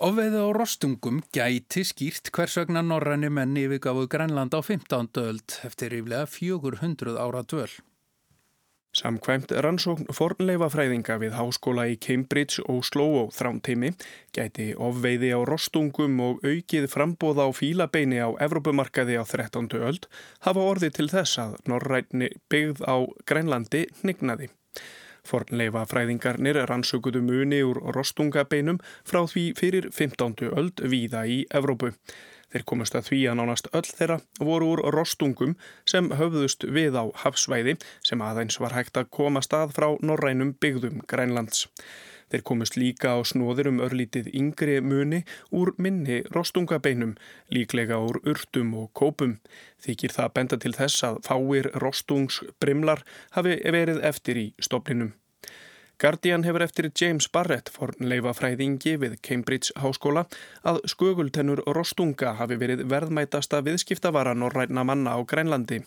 Ofveið 0.02 0.40
á 0.42 0.46
rostungum 0.56 1.22
gæti 1.36 1.84
skýrt 1.86 2.32
hvers 2.34 2.58
vegna 2.58 2.82
norræni 2.86 3.30
menni 3.30 3.68
yfirgafuð 3.68 4.10
Grænland 4.10 4.58
á 4.58 4.62
15. 4.66 5.10
öld 5.22 5.60
eftir 5.68 5.94
yfirlega 5.94 6.26
400 6.26 7.20
ára 7.22 7.46
dvöl. 7.46 7.70
Samkvæmt 8.90 9.52
rannsókn 9.54 10.08
fornleifafræðinga 10.18 11.20
við 11.22 11.36
háskóla 11.38 11.84
í 11.92 11.98
Cambridge 12.02 12.64
og 12.74 12.82
Slovo 12.88 13.28
þrámteimi 13.36 13.92
gæti 14.34 14.72
ofveiði 14.74 15.30
á 15.38 15.40
rostungum 15.46 16.18
og 16.26 16.42
aukið 16.42 16.88
frambóð 16.90 17.44
á 17.46 17.48
fílabeini 17.54 18.18
á 18.18 18.34
Evrópumarkaði 18.42 19.20
á 19.22 19.24
13. 19.30 19.70
öld 19.78 20.10
hafa 20.42 20.66
orði 20.72 20.90
til 20.98 21.06
þess 21.14 21.38
að 21.38 21.54
norrætni 21.70 22.32
byggð 22.50 22.82
á 22.90 22.98
Grænlandi 23.30 23.86
nignaði. 24.02 24.50
Fornleifafræðingarnir 25.30 26.64
rannsökuðu 26.66 27.22
muni 27.22 27.62
úr 27.62 27.84
rostungabeinum 27.94 28.82
frá 29.06 29.22
því 29.30 29.46
fyrir 29.60 29.92
15. 29.94 30.50
öld 30.50 30.82
víða 30.82 31.28
í 31.30 31.44
Evrópu. 31.54 31.94
Þeir 32.50 32.66
komast 32.72 32.96
að 32.98 33.10
því 33.12 33.20
að 33.30 33.40
nánast 33.40 33.68
öll 33.78 33.86
þeirra 33.88 34.20
voru 34.42 34.70
úr 34.74 34.84
rostungum 34.96 35.56
sem 35.90 36.10
höfðust 36.20 36.66
við 36.66 36.98
á 36.98 37.06
hafsvæði 37.24 37.76
sem 38.06 38.22
aðeins 38.26 38.58
var 38.62 38.74
hægt 38.78 38.98
að 38.98 39.12
koma 39.14 39.44
stað 39.46 39.76
frá 39.78 39.90
norrænum 40.02 40.56
byggðum 40.62 41.04
Grænlands. 41.10 41.68
Þeir 42.30 42.44
komast 42.46 42.76
líka 42.78 43.16
á 43.18 43.20
snóðir 43.26 43.72
um 43.72 43.80
örlítið 43.82 44.30
yngri 44.38 44.78
muni 44.86 45.24
úr 45.56 45.74
minni 45.82 46.20
rostungabeinum, 46.34 47.16
líklega 47.50 47.98
úr 48.06 48.22
urtum 48.22 48.76
og 48.78 48.92
kópum. 48.94 49.40
Þykir 49.82 50.14
það 50.14 50.36
benda 50.38 50.60
til 50.62 50.76
þess 50.78 51.06
að 51.08 51.24
fáir 51.26 51.72
rostungsbrimlar 51.86 53.02
hafi 53.38 53.58
verið 53.66 54.04
eftir 54.12 54.42
í 54.42 54.48
stopninum. 54.62 55.16
Guardian 56.00 56.46
hefur 56.48 56.64
eftir 56.64 56.86
James 56.96 57.26
Barrett, 57.28 57.68
fornleifafræðingi 57.76 58.94
við 59.02 59.18
Cambridge 59.20 59.74
háskóla, 59.84 60.22
að 60.64 60.78
skugultennur 60.88 61.60
rostunga 61.76 62.38
hafi 62.40 62.56
verið 62.62 62.86
verðmætasta 62.88 63.60
viðskiptavara 63.66 64.32
norræna 64.32 64.86
manna 64.88 65.18
á 65.18 65.20
Grænlandi. 65.28 65.82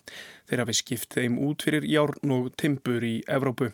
Þeir 0.50 0.64
hafi 0.66 0.76
skipt 0.76 1.16
þeim 1.16 1.38
út 1.40 1.64
fyrir 1.64 1.88
járn 1.88 2.37
og 2.37 2.50
timpur 2.61 3.00
í 3.00 3.23
Evrópu. 3.25 3.71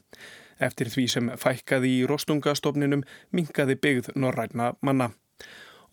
Eftir 0.62 0.94
því 0.94 1.08
sem 1.10 1.32
fækkaði 1.42 1.96
í 1.96 2.06
rostungastofninum 2.06 3.02
minkaði 3.34 3.74
byggð 3.82 4.14
norræna 4.14 4.76
manna. 4.78 5.10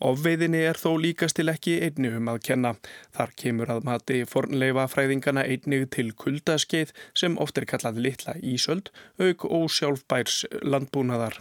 Ofveiðinni 0.04 0.60
er 0.68 0.76
þó 0.76 0.98
líkast 1.00 1.38
til 1.38 1.48
ekki 1.48 1.78
einni 1.86 2.10
um 2.18 2.28
að 2.28 2.42
kenna. 2.50 2.74
Þar 3.16 3.30
kemur 3.40 3.72
að 3.72 3.86
mati 3.88 4.18
fornleifa 4.28 4.84
fræðingana 4.92 5.46
einnig 5.48 5.88
til 5.96 6.10
kuldaskeið 6.12 6.92
sem 7.16 7.38
oft 7.40 7.56
er 7.56 7.68
kallað 7.70 8.02
litla 8.04 8.36
ísöld, 8.44 8.92
auk 9.16 9.48
og 9.48 9.70
sjálfbærs 9.72 10.44
landbúnaðar. 10.60 11.40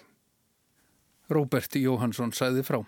Róbert 1.27 1.75
Jóhansson 1.75 2.31
sæði 2.31 2.63
frá. 2.63 2.83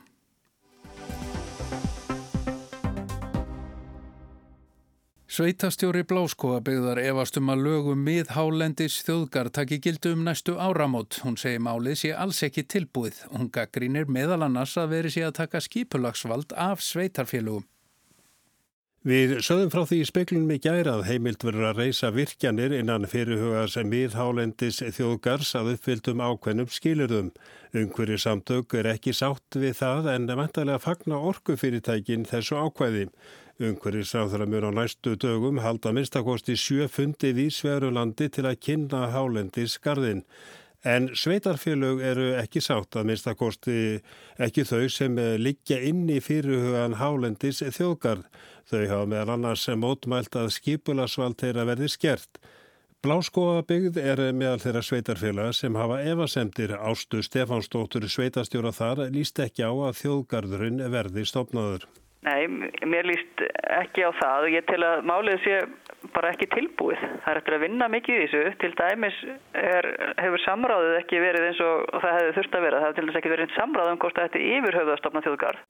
Sveitastjóri 5.38 6.02
Bláskóa 6.02 6.64
byggðar 6.66 6.98
efastum 6.98 7.52
að 7.54 7.60
lögum 7.68 8.00
miðhálendis 8.02 8.96
þjóðgar 9.06 9.52
taki 9.54 9.78
gildu 9.86 10.16
um 10.16 10.24
næstu 10.26 10.56
áramót. 10.58 11.20
Hún 11.22 11.38
segi 11.38 11.60
málið 11.62 12.00
sé 12.02 12.12
alls 12.18 12.40
ekki 12.48 12.64
tilbúið. 12.66 13.20
Hún 13.36 13.52
gaggrínir 13.54 14.10
meðal 14.10 14.48
annars 14.48 14.74
að 14.82 14.96
veri 14.96 15.14
sé 15.14 15.28
að 15.28 15.36
taka 15.44 15.62
skipulagsvald 15.62 16.58
af 16.58 16.82
sveitarfélugum. 16.82 17.68
Við 19.08 19.38
sögum 19.46 19.70
frá 19.72 19.86
því 19.86 20.02
í 20.02 20.10
speklunum 20.10 20.50
í 20.52 20.60
gærað 20.60 21.06
heimilt 21.08 21.46
verður 21.46 21.70
að 21.70 21.84
reysa 21.84 22.10
virkjanir 22.12 22.74
innan 22.76 23.06
fyrirhugas 23.08 23.78
miðhálendis 23.88 24.82
þjóðgars 24.98 25.54
að 25.56 25.76
uppfyldum 25.78 26.24
ákveðnum 26.26 26.74
skilurðum. 26.74 27.30
Ungverju 27.78 28.18
samtök 28.26 28.74
er 28.82 28.90
ekki 28.98 29.14
sátt 29.14 29.62
við 29.62 29.78
það 29.84 30.16
en 30.18 30.32
vantarlega 30.34 30.82
fagna 30.82 31.22
orkufyrirtækin 31.30 32.26
þessu 32.26 32.58
ákveði. 32.58 33.12
Ungverðisráþara 33.58 34.46
mjög 34.46 34.68
á 34.70 34.72
næstu 34.78 35.16
dögum 35.18 35.58
halda 35.58 35.90
minnstakosti 35.90 36.54
sjöfundi 36.54 37.32
vísverulandi 37.34 38.28
til 38.30 38.46
að 38.46 38.60
kynna 38.62 39.08
hálendis 39.10 39.80
garðin. 39.82 40.22
En 40.86 41.10
sveitarfélög 41.18 42.04
eru 42.06 42.28
ekki 42.38 42.62
sátt 42.62 43.00
að 43.00 43.10
minnstakosti 43.10 43.80
ekki 44.38 44.68
þau 44.70 44.86
sem 44.94 45.18
liggja 45.42 45.82
inn 45.90 46.06
í 46.06 46.20
fyrirhugan 46.22 47.00
hálendis 47.02 47.64
þjóðgarð. 47.66 48.30
Þau 48.70 48.84
hafa 48.94 49.10
meðal 49.10 49.34
annars 49.40 49.66
mótmælt 49.74 50.38
að 50.38 50.54
skipulasvald 50.60 51.42
þeirra 51.42 51.66
verði 51.74 51.90
skert. 51.90 52.38
Bláskóabyggð 53.02 53.98
er 53.98 54.22
meðal 54.38 54.62
þeirra 54.62 54.86
sveitarfélaga 54.86 55.54
sem 55.54 55.76
hafa 55.82 56.04
evasemtir 56.06 56.78
ástu 56.78 57.26
Stefánsdóttur 57.26 58.06
sveitastjóra 58.06 58.70
þar 58.70 59.08
líst 59.10 59.42
ekki 59.42 59.66
á 59.66 59.74
að 59.74 60.04
þjóðgarðurinn 60.04 60.84
verði 60.94 61.26
stopnaður. 61.26 61.88
Nei, 62.26 62.48
mér 62.90 63.06
líst 63.06 63.44
ekki 63.78 64.02
á 64.02 64.12
það 64.18 64.48
og 64.48 64.56
ég 64.56 64.66
tel 64.68 64.82
að 64.84 65.04
málið 65.06 65.44
sé 65.44 65.58
bara 66.16 66.32
ekki 66.34 66.48
tilbúið. 66.54 67.02
Það 67.24 67.32
er 67.32 67.40
eftir 67.42 67.56
að 67.58 67.66
vinna 67.66 67.90
mikið 67.94 68.16
í 68.16 68.24
þessu. 68.24 68.54
Til 68.64 68.72
dæmis 68.80 69.18
er, 69.62 69.90
hefur 70.18 70.44
samráðið 70.46 70.98
ekki 71.02 71.22
verið 71.22 71.50
eins 71.52 71.62
og 71.66 71.84
það 72.02 72.18
hefur 72.18 72.38
þurft 72.40 72.58
að 72.58 72.66
vera. 72.68 72.80
Það 72.80 72.88
hefur 72.88 72.98
til 72.98 73.06
dæmis 73.06 73.20
ekki 73.22 73.34
verið 73.36 73.54
samráð 73.58 73.92
um 73.92 74.00
hvort 74.02 74.18
það 74.18 74.32
ætti 74.32 74.48
yfirhauðastofna 74.58 75.24
þjóðgarð. 75.28 75.68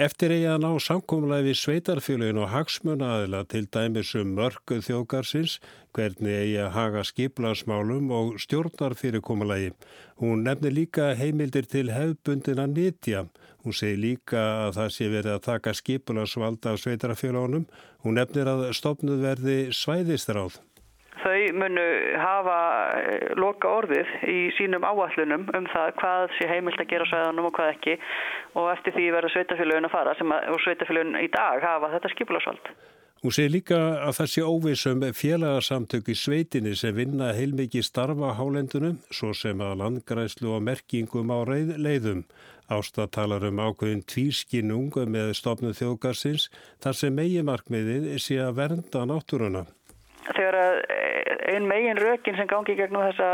Eftir 0.00 0.32
eigi 0.32 0.46
að 0.48 0.62
ná 0.62 0.70
samkómulega 0.80 1.44
við 1.44 1.56
sveitarfélagin 1.60 2.38
og 2.40 2.52
hagsmunaðila 2.54 3.42
til 3.50 3.66
dæmis 3.74 4.14
um 4.16 4.30
mörgu 4.38 4.78
þjóðgarsins, 4.86 5.58
hvernig 5.92 6.36
eigi 6.38 6.54
að 6.62 6.70
haga 6.76 7.02
skiplansmálum 7.04 8.12
og 8.14 8.38
stjórnar 8.40 8.94
fyrirkomulagi. 8.96 9.74
Hún 10.22 10.46
nefnir 10.46 10.76
líka 10.78 11.10
heimildir 11.18 11.68
til 11.68 11.90
hefbundina 11.92 12.64
nýtja. 12.70 13.26
Hún 13.60 13.76
segir 13.76 14.00
líka 14.00 14.40
að 14.66 14.74
það 14.78 14.90
sé 14.94 15.06
verið 15.12 15.34
að 15.34 15.46
taka 15.46 15.76
skipulansvalda 15.76 16.72
af 16.72 16.80
sveitarfélagunum. 16.80 17.66
Hún 18.04 18.16
nefnir 18.16 18.48
að 18.48 18.66
stopnuð 18.76 19.24
verði 19.26 19.56
svæðistráð. 19.76 20.60
Þau 21.20 21.40
munu 21.60 21.86
hafa 22.16 22.58
eh, 22.96 23.26
loka 23.36 23.68
orðið 23.68 24.12
í 24.24 24.38
sínum 24.56 24.86
áallunum 24.88 25.44
um 25.52 25.66
það 25.68 25.90
hvað 26.00 26.22
sé 26.38 26.48
heimilt 26.48 26.80
að 26.80 26.88
gera 26.94 27.08
svæðanum 27.10 27.50
og 27.50 27.56
hvað 27.58 27.74
ekki 27.74 27.96
og 28.56 28.70
eftir 28.72 28.96
því 28.96 29.10
verður 29.16 29.34
sveitafélagin 29.34 29.88
að 29.90 29.92
fara 29.92 30.14
að, 30.16 30.32
og 30.54 30.62
sveitafélagin 30.64 31.20
í 31.20 31.28
dag 31.34 31.60
hafa 31.66 31.92
þetta 31.92 32.12
skipularsvald. 32.14 32.72
Hún 33.20 33.34
segir 33.36 33.52
líka 33.52 33.78
að 34.00 34.14
það 34.16 34.28
sé 34.32 34.42
óvissum 34.48 35.02
félagsamtök 35.12 36.06
í 36.08 36.14
sveitinni 36.16 36.70
sem 36.72 36.94
vinna 36.96 37.34
heilmikið 37.36 37.84
starfa 37.84 38.30
hálendunum 38.38 38.96
svo 39.12 39.34
sem 39.36 39.60
að 39.60 39.76
landgræslu 39.82 40.54
og 40.56 40.64
merkingum 40.64 41.28
á 41.28 41.44
reið, 41.44 41.74
leiðum. 41.76 42.22
Ásta 42.70 43.08
talar 43.10 43.42
um 43.48 43.58
ákveðin 43.58 44.04
tvískinung 44.06 44.94
með 45.10 45.32
stopnum 45.34 45.74
þjóðgarsins 45.74 46.48
þar 46.82 46.98
sem 47.00 47.16
megimarkmiðið 47.18 48.10
sé 48.22 48.38
að 48.44 48.56
vernda 48.60 49.02
náttúruna. 49.10 49.64
Þegar 50.30 50.58
einn 51.50 51.66
megin 51.66 51.98
rökin 51.98 52.36
sem 52.38 52.46
gangi 52.46 52.76
gegnum 52.78 53.02
þessa 53.08 53.30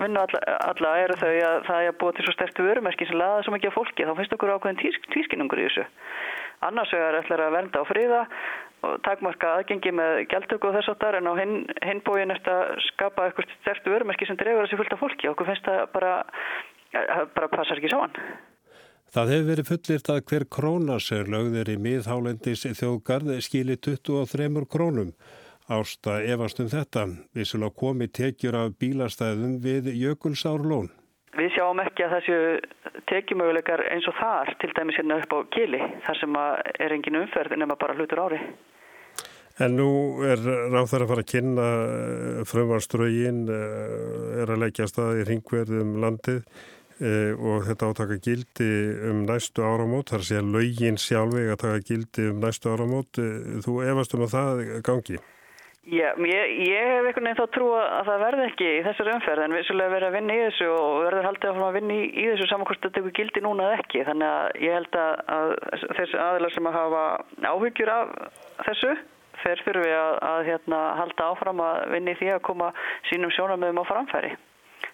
vinnu 0.00 0.20
alla, 0.24 0.40
alla 0.70 0.94
eru 1.04 1.18
þau 1.20 1.30
að 1.30 1.58
það 1.68 1.86
er 1.86 1.96
búið 2.00 2.16
til 2.16 2.26
svo 2.26 2.34
stertu 2.34 2.66
vörumerki 2.66 3.06
sem 3.06 3.20
laða 3.20 3.44
svo 3.46 3.54
mikið 3.54 3.70
á 3.70 3.76
fólki 3.76 4.08
þá 4.08 4.12
finnst 4.18 4.34
okkur 4.36 4.52
ákveðin 4.56 4.80
tvísk, 4.82 5.06
tvískinungur 5.14 5.62
í 5.62 5.68
þessu. 5.68 5.86
Annars 6.66 6.92
vegar 6.96 7.20
ætlar 7.20 7.44
að 7.46 7.54
vernda 7.56 7.84
á 7.84 7.90
friða 7.92 8.20
og 8.88 9.00
takmarka 9.06 9.54
aðgengi 9.58 9.92
með 9.94 10.22
gæltöku 10.32 10.70
og 10.70 10.76
þess 10.78 10.92
áttar 10.94 11.20
en 11.20 11.30
á 11.30 11.32
hinn, 11.38 11.56
hinn 11.84 12.02
bóin 12.04 12.34
er 12.34 12.42
að 12.50 12.80
skapa 12.90 13.28
eitthvað 13.28 13.54
stertu 13.60 13.94
vörumerki 13.94 14.28
sem 14.28 14.40
dregur 14.40 14.66
þessi 14.66 14.80
fullt 14.80 14.96
af 14.96 15.02
fólki 15.04 15.30
okkur 15.30 15.50
finnst 15.52 15.68
það 15.68 15.82
bara, 15.94 16.14
bara 17.36 17.52
passar 17.52 17.78
ekki 17.78 17.92
saman. 17.92 18.16
Það 19.10 19.30
hefur 19.32 19.46
verið 19.48 19.66
fullirt 19.66 20.08
að 20.12 20.18
hver 20.30 20.44
króna 20.54 20.96
sem 21.02 21.26
lögðir 21.26 21.72
í 21.72 21.74
miðhálendis 21.82 22.62
þjóðgarð 22.78 23.40
skili 23.42 23.74
23 23.82 24.62
krónum. 24.70 25.10
Ásta 25.66 26.20
efast 26.22 26.62
um 26.62 26.70
þetta. 26.70 27.08
Svolítið 27.34 27.74
komi 27.82 28.06
tekjur 28.06 28.60
af 28.60 28.78
bílastæðum 28.78 29.58
við 29.66 29.90
Jökulsárlón. 29.98 30.92
Við 31.34 31.50
sjáum 31.56 31.82
ekki 31.82 32.06
að 32.06 32.16
þessu 32.16 32.38
tekjumöguleikar 33.10 33.82
eins 33.90 34.06
og 34.06 34.14
þar, 34.18 34.54
til 34.62 34.70
dæmis 34.78 34.98
hérna 34.98 35.18
upp 35.18 35.34
á 35.34 35.38
Kili, 35.58 35.82
þar 36.06 36.22
sem 36.22 36.42
er 36.86 36.94
engin 36.94 37.22
umferð 37.24 37.58
nema 37.58 37.78
bara 37.82 37.98
hlutur 37.98 38.22
ári. 38.28 38.42
En 39.60 39.74
nú 39.74 39.92
er 40.22 40.38
ráð 40.70 40.92
þar 40.94 41.02
að 41.04 41.10
fara 41.10 41.22
að 41.26 41.32
kynna 41.34 41.70
eh, 41.84 42.42
frumvarströgin, 42.48 43.40
eh, 43.50 44.42
er 44.42 44.54
að 44.54 44.62
leggja 44.62 44.86
staði 44.88 45.24
í 45.24 45.32
ringverðum 45.34 45.98
landið 46.00 46.44
og 47.00 47.66
þetta 47.68 47.90
átaka 47.90 48.20
gildi 48.20 48.70
um 49.10 49.24
næstu 49.24 49.64
áramót, 49.64 50.12
þar 50.12 50.24
sé 50.28 50.40
að 50.40 50.54
laugin 50.54 51.00
sjálfveg 51.00 51.52
að 51.54 51.60
taka 51.64 51.84
gildi 51.88 52.30
um 52.30 52.40
næstu 52.44 52.72
áramót. 52.72 53.20
Þú 53.64 53.76
efast 53.88 54.16
um 54.16 54.26
að 54.26 54.34
það 54.36 54.64
gangi? 54.86 55.20
Já, 55.90 56.12
ég, 56.12 56.50
ég 56.68 56.86
hef 56.86 57.06
einhvern 57.08 57.24
veginn 57.24 57.38
þá 57.38 57.46
trú 57.54 57.68
að 57.72 58.04
það 58.06 58.20
verði 58.22 58.42
ekki 58.50 58.66
í 58.68 58.82
þessar 58.84 59.08
umferð 59.14 59.44
en 59.46 59.54
við 59.56 59.62
svolítið 59.64 59.94
verðum 59.94 60.10
að 60.10 60.16
vinna 60.18 60.34
í 60.36 60.42
þessu 60.44 60.66
og 60.74 60.98
verður 61.06 61.26
haldið 61.26 61.62
að 61.64 61.78
vinna 61.78 61.96
í, 61.96 62.02
í 62.04 62.26
þessu 62.28 62.48
samankvæmst 62.50 62.84
að 62.84 62.92
þetta 62.98 63.12
gildi 63.16 63.42
núna 63.46 63.64
eða 63.64 63.78
ekki 63.80 64.04
þannig 64.10 64.28
að 64.28 64.60
ég 64.66 64.76
held 64.76 64.98
að, 65.00 65.22
að 65.38 65.54
þessi 65.96 66.20
aðilar 66.26 66.54
sem 66.54 66.68
að 66.68 66.76
hafa 66.76 67.02
áhyggjur 67.48 67.92
af 67.94 68.12
þessu 68.68 68.92
þeir 69.40 69.64
fyrir 69.64 69.86
við 69.86 69.96
að, 69.96 70.14
að 70.28 70.44
hérna, 70.50 70.82
halda 71.00 71.32
áfram 71.32 71.64
að 71.64 71.80
vinna 71.96 72.12
í 72.12 72.20
því 72.20 72.30
að 72.36 72.44
koma 72.50 72.70
sínum 73.08 73.34
sjónamöðum 73.34 73.80
á 73.80 73.90
framfæri. 73.90 74.32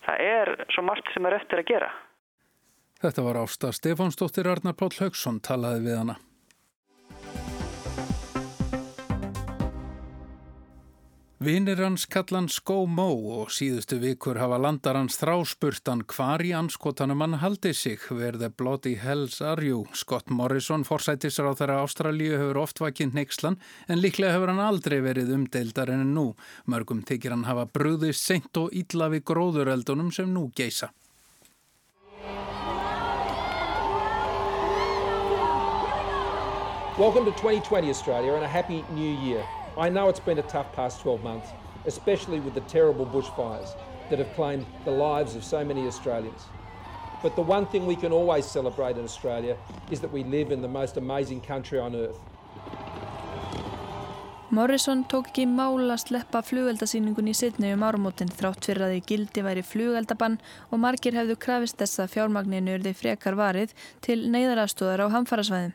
Það 0.07 0.23
er 0.23 0.53
svo 0.75 0.85
margt 0.87 1.11
sem 1.15 1.27
er 1.27 1.37
eftir 1.41 1.63
að 1.63 1.71
gera. 1.73 1.91
Þetta 3.03 3.25
var 3.27 3.41
ásta 3.43 3.73
Stefánsdóttir 3.75 4.49
Arnar 4.49 4.77
Páll 4.79 4.95
Haugsson 5.01 5.43
talaði 5.45 5.83
við 5.89 5.99
hana. 6.01 6.17
Vinir 11.47 11.79
hans 11.79 12.09
kallan 12.11 12.49
Skó 12.51 12.89
Mó 12.91 13.13
og 13.37 13.53
síðustu 13.55 14.01
vikur 14.03 14.41
hafa 14.41 14.57
landar 14.59 14.97
hans 14.99 15.15
þráspurtan 15.21 16.01
hvar 16.11 16.43
í 16.43 16.49
anskotanum 16.59 17.21
hann 17.23 17.37
haldi 17.39 17.71
sig 17.71 18.03
verði 18.11 18.97
Hells 18.99 19.41
Are 19.41 19.63
You. 19.63 19.85
Scott 19.95 20.29
Morrison, 20.29 20.83
forsætisra 20.83 21.47
á 21.47 21.55
þeirra 21.55 21.85
Ástralíu, 21.85 22.35
hefur 22.35 22.59
oft 22.59 22.81
vakinn 22.81 23.15
neykslan 23.15 23.61
en 23.87 24.01
líklega 24.03 24.33
hefur 24.35 24.51
hann 24.51 24.59
aldrei 24.59 24.99
verið 25.01 25.31
umdeildar 25.37 25.89
en 25.89 26.15
nú. 26.15 26.35
Mörgum 26.67 27.05
þykir 27.07 27.31
hann 27.31 27.47
hafa 27.47 27.69
brúðist 27.71 28.27
seint 28.27 28.57
og 28.57 28.75
ítla 28.75 29.07
við 29.15 29.23
gróðureldunum 29.31 30.11
sem 30.11 30.27
nú 30.27 30.51
geisa. 30.51 30.91
Welcome 36.99 37.25
to 37.27 37.31
2020 37.39 37.89
Australia 37.89 38.35
and 38.35 38.43
a 38.43 38.49
happy 38.49 38.83
new 38.91 39.15
year. 39.23 39.47
I 39.79 39.91
know 39.91 40.09
it's 40.09 40.21
been 40.21 40.39
a 40.39 40.43
tough 40.43 40.73
past 40.73 41.03
12 41.03 41.23
months, 41.23 41.51
especially 41.85 42.41
with 42.41 42.55
the 42.55 42.63
terrible 42.63 43.05
bushfires 43.05 43.77
that 44.09 44.19
have 44.19 44.33
claimed 44.35 44.65
the 44.87 44.91
lives 44.91 45.37
of 45.37 45.45
so 45.45 45.63
many 45.63 45.87
Australians. 45.87 46.47
But 47.23 47.37
the 47.37 47.43
one 47.43 47.67
thing 47.67 47.85
we 47.85 47.97
can 47.97 48.11
always 48.11 48.47
celebrate 48.47 48.97
in 48.97 49.05
Australia 49.05 49.59
is 49.91 50.01
that 50.01 50.11
we 50.11 50.25
live 50.25 50.51
in 50.51 50.63
the 50.63 50.69
most 50.69 50.97
amazing 50.97 51.43
country 51.43 51.79
on 51.79 51.95
earth. 51.95 52.19
Morrison 54.49 55.05
tók 55.05 55.27
ekki 55.29 55.45
mála 55.45 55.97
að 55.99 56.05
sleppa 56.07 56.41
flugeldasýningun 56.41 57.29
í 57.29 57.35
Sydney 57.35 57.75
um 57.75 57.83
árumótin 57.85 58.31
þrátt 58.33 58.65
fyrir 58.65 58.85
að 58.87 58.93
því 58.95 59.01
gildi 59.11 59.43
væri 59.45 59.65
flugeldabann 59.67 60.39
og 60.71 60.81
margir 60.81 61.19
hefðu 61.19 61.37
krafist 61.37 61.77
þess 61.83 62.01
að 62.01 62.13
fjármagninu 62.15 62.79
urði 62.79 62.95
frekar 62.97 63.37
varið 63.37 63.75
til 64.07 64.23
neyðarafstóðar 64.31 65.05
á 65.05 65.07
hamfarasvæðum. 65.19 65.75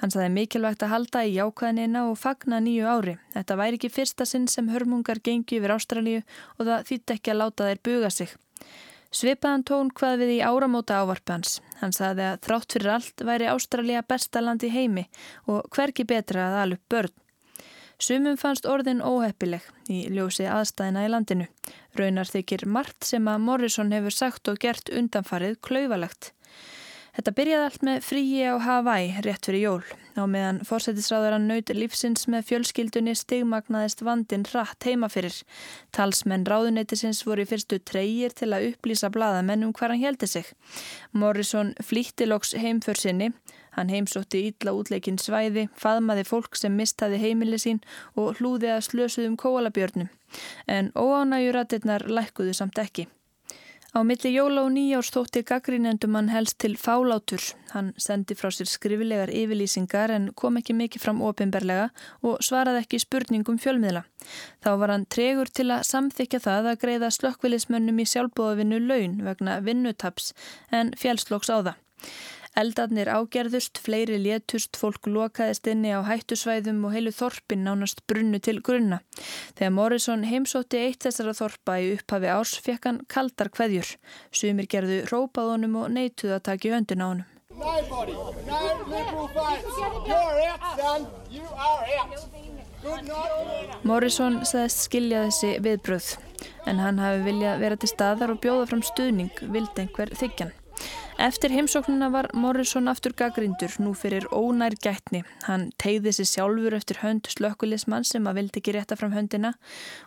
Hann 0.00 0.12
saði 0.14 0.28
mikilvægt 0.34 0.84
að 0.86 0.92
halda 0.94 1.24
í 1.26 1.36
jákvæðinina 1.36 2.04
og 2.10 2.18
fagna 2.20 2.60
nýju 2.64 2.88
ári. 2.88 3.14
Þetta 3.34 3.58
væri 3.60 3.78
ekki 3.80 3.92
fyrsta 3.92 4.26
sinn 4.28 4.48
sem 4.50 4.68
hörmungar 4.72 5.22
gengi 5.24 5.58
yfir 5.58 5.74
Ástralíu 5.74 6.20
og 6.58 6.68
það 6.68 6.86
þýtt 6.90 7.14
ekki 7.16 7.34
að 7.34 7.40
láta 7.42 7.70
þeir 7.70 7.82
buga 7.88 8.10
sig. 8.14 8.34
Svipaðan 9.08 9.64
tón 9.64 9.90
hvað 9.96 10.20
við 10.22 10.34
í 10.34 10.42
áramóta 10.44 10.98
ávarpi 11.00 11.32
hans. 11.32 11.60
Hann 11.80 11.94
saði 11.96 12.26
að 12.28 12.42
þrátt 12.44 12.74
fyrir 12.76 12.92
allt 12.92 13.24
væri 13.24 13.48
Ástralía 13.48 14.02
besta 14.04 14.42
land 14.44 14.66
í 14.68 14.72
heimi 14.74 15.06
og 15.48 15.70
hverki 15.72 16.04
betra 16.04 16.50
að 16.50 16.60
alup 16.64 16.84
börn. 16.92 17.14
Sumum 17.98 18.36
fannst 18.38 18.66
orðin 18.68 19.00
óheppileg 19.02 19.64
í 19.90 20.04
ljósi 20.14 20.44
aðstæðina 20.46 21.06
í 21.06 21.08
landinu. 21.10 21.46
Raunar 21.98 22.28
þykir 22.30 22.62
margt 22.70 23.08
sem 23.08 23.26
að 23.26 23.42
Morrison 23.42 23.90
hefur 23.96 24.14
sagt 24.14 24.50
og 24.52 24.60
gert 24.62 24.92
undanfarið 24.94 25.56
klaufalegt. 25.66 26.30
Þetta 27.18 27.32
byrjaði 27.34 27.64
allt 27.66 27.82
með 27.82 28.04
fríi 28.06 28.42
á 28.46 28.54
Hawaii 28.62 29.08
rétt 29.26 29.48
fyrir 29.48 29.64
jól. 29.64 29.80
Á 30.14 30.22
meðan 30.30 30.60
fórsættisráðaran 30.62 31.48
naut 31.50 31.72
lífsins 31.74 32.28
með 32.30 32.44
fjölskyldunni 32.52 33.16
stigmagnaðist 33.18 34.04
vandin 34.06 34.44
rætt 34.46 34.86
heima 34.86 35.08
fyrir. 35.10 35.34
Talsmenn 35.90 36.46
ráðuneytisins 36.46 37.24
voru 37.26 37.42
í 37.42 37.50
fyrstu 37.50 37.80
treyir 37.82 38.38
til 38.38 38.52
að 38.54 38.68
upplýsa 38.68 39.10
bladamenn 39.10 39.66
um 39.66 39.74
hvað 39.74 39.96
hann 39.96 40.04
heldi 40.04 40.30
sig. 40.30 40.46
Morrison 41.10 41.74
flýtti 41.82 42.30
loks 42.30 42.54
heimför 42.54 43.02
sinni. 43.02 43.32
Hann 43.74 43.90
heimsótti 43.90 44.46
ítla 44.52 44.78
útleikin 44.78 45.18
svæði, 45.18 45.66
faðmaði 45.74 46.22
fólk 46.22 46.54
sem 46.54 46.78
mistaði 46.78 47.18
heimili 47.26 47.58
sín 47.58 47.82
og 48.14 48.38
hlúði 48.38 48.70
að 48.76 48.86
slösuðum 48.92 49.34
kóalabjörnum. 49.42 50.06
En 50.70 50.94
óánægjurættirnar 50.94 52.06
lækkuðu 52.06 52.54
samt 52.54 52.78
ekki. 52.78 53.10
Á 53.96 54.04
milli 54.04 54.34
jóla 54.34 54.66
og 54.66 54.74
nýjárs 54.74 55.08
þótti 55.14 55.40
gaggrínendum 55.48 56.16
hann 56.18 56.28
helst 56.28 56.58
til 56.60 56.74
fálátur. 56.76 57.40
Hann 57.72 57.94
sendi 57.96 58.36
frá 58.36 58.50
sér 58.52 58.68
skrifilegar 58.68 59.32
yfirlýsingar 59.32 60.12
en 60.12 60.28
kom 60.36 60.60
ekki 60.60 60.76
mikið 60.76 61.04
fram 61.06 61.22
ofinberlega 61.24 61.86
og 62.20 62.42
svaraði 62.44 62.82
ekki 62.84 63.00
spurningum 63.00 63.56
fjölmiðla. 63.56 64.04
Þá 64.60 64.70
var 64.82 64.92
hann 64.92 65.08
tregur 65.08 65.48
til 65.48 65.70
að 65.72 65.86
samþykja 65.88 66.42
það 66.44 66.72
að 66.72 66.80
greiða 66.84 67.14
slökkvilismönnum 67.16 68.02
í 68.04 68.08
sjálfbóðavinnu 68.12 68.82
laun 68.84 69.20
vegna 69.24 69.60
vinnutaps 69.64 70.34
en 70.68 70.92
fjálslóks 71.00 71.48
á 71.48 71.56
það. 71.64 71.76
Eldarnir 72.58 73.06
ágerðust, 73.06 73.78
fleiri 73.78 74.16
létust, 74.18 74.74
fólk 74.80 75.06
lokaðist 75.06 75.68
inni 75.70 75.92
á 75.94 76.02
hættusvæðum 76.02 76.80
og 76.88 76.94
heilu 76.96 77.12
þorpin 77.14 77.62
nánast 77.62 78.02
brunnu 78.10 78.40
til 78.42 78.58
grunna. 78.66 78.98
Þegar 79.54 79.74
Morrison 79.76 80.24
heimsótti 80.26 80.80
eitt 80.82 81.06
þessara 81.06 81.36
þorpa 81.38 81.78
í 81.78 81.92
upphafi 81.94 82.32
árs 82.34 82.56
fekk 82.64 82.88
hann 82.90 83.02
kaldar 83.06 83.52
kveðjur. 83.54 83.92
Sumir 84.34 84.66
gerðu 84.66 85.04
rópað 85.12 85.52
honum 85.54 85.78
og 85.84 85.92
neituð 85.94 86.34
að 86.38 86.46
taki 86.50 86.74
höndun 86.74 87.04
á 87.04 87.08
honum. 87.12 87.28
Nobody, 87.58 88.12
no 88.46 88.58
liberal 88.86 89.30
votes. 89.34 89.78
You're 90.06 90.42
out, 90.50 90.78
son. 90.78 91.06
You 91.30 91.46
are 91.54 91.86
out. 91.98 92.58
Morrison 93.88 94.38
sagðist 94.46 94.84
skilja 94.86 95.24
þessi 95.26 95.50
viðbröð 95.64 96.08
en 96.70 96.78
hann 96.82 97.00
hafi 97.02 97.24
viljað 97.26 97.64
vera 97.64 97.78
til 97.80 97.90
staðar 97.90 98.32
og 98.34 98.40
bjóða 98.44 98.68
fram 98.70 98.84
stuðning, 98.86 99.42
vild 99.54 99.80
einhver 99.82 100.12
þykjan. 100.20 100.52
Eftir 101.18 101.50
heimsóknuna 101.50 102.10
var 102.14 102.28
Morrison 102.34 102.88
aftur 102.88 103.14
gaggrindur 103.18 103.72
nú 103.82 103.94
fyrir 103.98 104.28
ónær 104.30 104.76
gætni. 104.78 105.24
Hann 105.48 105.72
tegði 105.82 106.12
sér 106.14 106.28
sjálfur 106.30 106.76
eftir 106.78 107.00
hönd 107.02 107.26
slökkulismann 107.32 108.06
sem 108.06 108.28
að 108.30 108.38
vildi 108.42 108.62
ekki 108.62 108.76
rétta 108.76 108.98
fram 109.00 109.16
höndina 109.16 109.56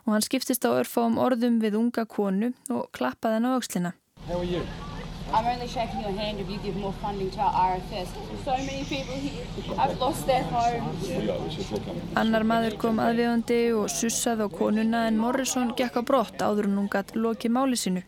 og 0.05 0.15
hann 0.15 0.23
skiptist 0.23 0.63
á 0.63 0.71
örfáum 0.71 1.19
orðum 1.19 1.59
við 1.59 1.75
unga 1.81 2.05
konu 2.07 2.53
og 2.71 2.87
klappaði 2.95 3.41
hann 3.41 3.51
á 3.51 3.55
aukslina. 3.57 3.91
I'm 5.33 5.45
only 5.45 5.67
shaking 5.67 6.01
your 6.01 6.11
hand 6.11 6.39
if 6.41 6.49
you 6.49 6.57
give 6.57 6.75
more 6.75 6.93
funding 7.01 7.31
to 7.31 7.39
our 7.39 7.77
RFS. 7.77 8.09
So 8.43 8.51
many 8.51 8.83
people 8.83 9.15
here 9.15 9.75
have 9.77 9.97
lost 9.97 10.25
their 10.27 10.43
homes. 10.43 11.07
Annar 12.19 12.43
maður 12.43 12.75
kom 12.81 12.99
aðvíðandi 12.99 13.59
og 13.79 13.87
sussaði 13.91 14.47
á 14.47 14.49
konuna 14.51 15.05
en 15.07 15.19
Morrison 15.21 15.71
gekk 15.79 15.99
á 15.99 16.03
brott 16.03 16.43
áður 16.43 16.67
en 16.67 16.81
hún 16.81 16.91
gætt 16.91 17.15
lokið 17.15 17.55
máli 17.55 17.79
sinu. 17.79 18.03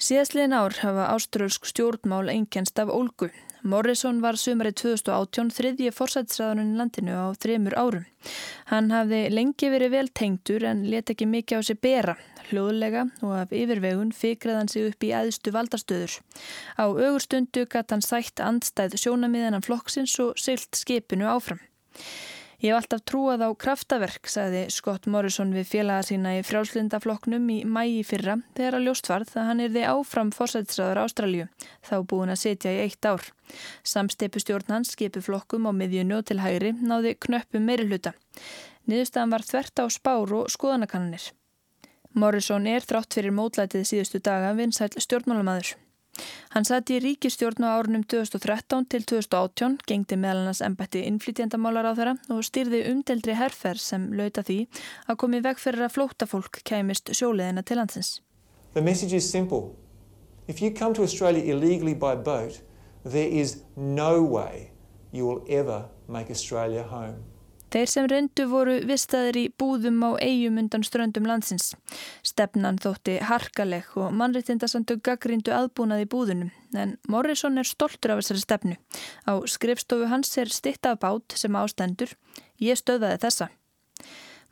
Síðastliðin 0.00 0.54
ár 0.56 0.72
hafa 0.80 1.10
áströlsk 1.12 1.66
stjórnmál 1.68 2.30
einkennst 2.32 2.78
af 2.80 2.88
Ólgu. 2.88 3.26
Morrison 3.68 4.22
var 4.24 4.38
sumarið 4.40 4.78
2018 4.80 5.50
þriðji 5.52 5.90
forsætsræðunum 5.92 6.70
í 6.72 6.78
landinu 6.78 7.18
á 7.20 7.28
þremur 7.36 7.76
árum. 7.76 8.06
Hann 8.72 8.88
hafði 8.94 9.18
lengi 9.28 9.68
verið 9.68 9.92
vel 9.92 10.08
tengdur 10.16 10.64
en 10.70 10.86
let 10.88 11.12
ekki 11.12 11.28
mikið 11.28 11.60
á 11.60 11.62
sig 11.68 11.80
bera. 11.84 12.16
Hljóðlega 12.48 13.04
og 13.20 13.36
af 13.42 13.52
yfirvegun 13.52 14.16
fikraði 14.16 14.62
hann 14.62 14.72
sig 14.72 14.88
upp 14.88 15.04
í 15.04 15.12
aðstu 15.20 15.52
valdastöður. 15.52 16.16
Á 16.80 16.84
augustundu 16.88 17.66
gatt 17.68 17.92
hann 17.92 18.00
sætt 18.00 18.40
andstæð 18.40 18.96
sjónamiðanan 19.04 19.68
flokksins 19.68 20.16
og 20.24 20.40
seilt 20.40 20.80
skipinu 20.80 21.28
áfram. 21.28 21.60
Ég 22.60 22.74
hef 22.74 22.82
alltaf 22.82 23.00
trúað 23.08 23.40
á 23.40 23.48
kraftaverk, 23.56 24.28
sagði 24.28 24.66
Scott 24.68 25.06
Morrison 25.08 25.54
við 25.56 25.64
félaga 25.70 26.04
sína 26.04 26.34
í 26.36 26.42
frjálslindaflokknum 26.44 27.46
í 27.54 27.56
mægi 27.64 28.02
fyrra 28.04 28.34
þegar 28.52 28.76
að 28.76 28.84
ljóst 28.84 29.08
varð 29.08 29.32
að 29.40 29.48
hann 29.48 29.62
er 29.64 29.72
þið 29.72 29.86
áfram 29.94 30.32
fórsætsræður 30.36 31.00
Ástralju, 31.06 31.48
þá 31.88 31.94
búin 32.12 32.34
að 32.34 32.42
setja 32.42 32.74
í 32.76 32.82
eitt 32.84 33.08
ár. 33.08 33.24
Samsteipustjórn 33.80 34.76
hans 34.76 34.92
skipi 34.92 35.24
flokkum 35.24 35.68
á 35.68 35.72
miðjunu 35.72 36.20
til 36.20 36.42
hægri 36.44 36.76
náði 36.76 37.16
knöppu 37.16 37.64
meiri 37.64 37.88
hluta. 37.88 38.12
Niðurstaðan 38.84 39.32
var 39.38 39.48
þvert 39.48 39.80
á 39.80 39.84
spár 39.88 40.38
og 40.42 40.52
skoðanakannanir. 40.52 41.30
Morrison 42.12 42.68
er 42.68 42.84
þrátt 42.84 43.16
fyrir 43.16 43.32
mótlætið 43.32 43.88
síðustu 43.88 44.20
daga 44.20 44.52
vinsæl 44.58 44.92
stjórnmálamadur. 45.00 45.78
Hann 46.54 46.66
satt 46.66 46.90
í 46.90 46.98
ríkistjórn 47.02 47.66
á 47.66 47.78
árunum 47.78 48.02
2013 48.04 48.88
til 48.90 49.04
2018, 49.06 49.78
gengdi 49.86 50.18
meðal 50.20 50.48
hans 50.50 50.62
ennbætti 50.66 51.04
innflytjandamálar 51.08 51.90
á 51.90 51.92
þeirra 51.98 52.14
og 52.34 52.42
styrði 52.46 52.82
umdeldri 52.90 53.36
herfer 53.38 53.78
sem 53.78 54.08
lauta 54.18 54.42
því 54.46 54.58
að 55.06 55.20
komi 55.22 55.42
veg 55.44 55.62
fyrir 55.62 55.86
að 55.86 55.94
flótafólk 55.98 56.62
kæmist 56.66 57.12
sjóleðina 57.14 57.62
til 57.62 57.78
landsins. 57.80 58.18
The 58.74 58.82
message 58.82 59.14
is 59.14 59.28
simple. 59.28 59.76
If 60.46 60.60
you 60.60 60.70
come 60.70 60.94
to 60.94 61.02
Australia 61.02 61.42
illegally 61.54 61.94
by 61.94 62.16
boat, 62.16 62.60
there 63.04 63.28
is 63.28 63.62
no 63.76 64.22
way 64.22 64.72
you 65.12 65.26
will 65.26 65.44
ever 65.48 65.86
make 66.08 66.30
Australia 66.30 66.82
home. 66.82 67.29
Þeir 67.70 67.90
sem 67.90 68.06
reyndu 68.10 68.46
voru 68.50 68.80
vistaðir 68.86 69.36
í 69.38 69.44
búðum 69.62 70.00
á 70.02 70.10
eigum 70.18 70.58
undan 70.58 70.82
ströndum 70.86 71.28
landsins. 71.28 71.74
Stefnan 72.26 72.80
þótti 72.82 73.20
harkaleg 73.22 73.92
og 73.94 74.10
mannreitindasandu 74.18 74.98
gaggrindu 75.06 75.54
aðbúnað 75.54 76.02
í 76.02 76.08
búðunum 76.10 76.50
en 76.74 76.96
Morrison 77.10 77.58
er 77.62 77.68
stoltur 77.68 78.14
af 78.14 78.22
þessari 78.22 78.42
stefnu. 78.42 78.76
Á 79.26 79.38
skrifstofu 79.46 80.10
hans 80.10 80.34
er 80.38 80.50
stitt 80.50 80.86
af 80.86 80.98
bát 81.02 81.38
sem 81.38 81.56
ástendur. 81.58 82.14
Ég 82.58 82.78
stöðaði 82.78 83.22
þessa. 83.22 83.50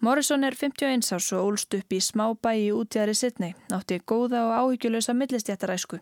Morrison 0.00 0.44
er 0.46 0.54
51 0.54 1.08
árs 1.10 1.32
og 1.34 1.46
ólst 1.48 1.74
upp 1.74 1.94
í 1.96 1.98
smá 1.98 2.28
bæi 2.38 2.68
útjæðri 2.70 3.14
Sidney, 3.18 3.54
átti 3.74 3.96
góða 4.06 4.44
og 4.46 4.52
áhyggjulösa 4.58 5.14
millistjættaræsku. 5.18 5.98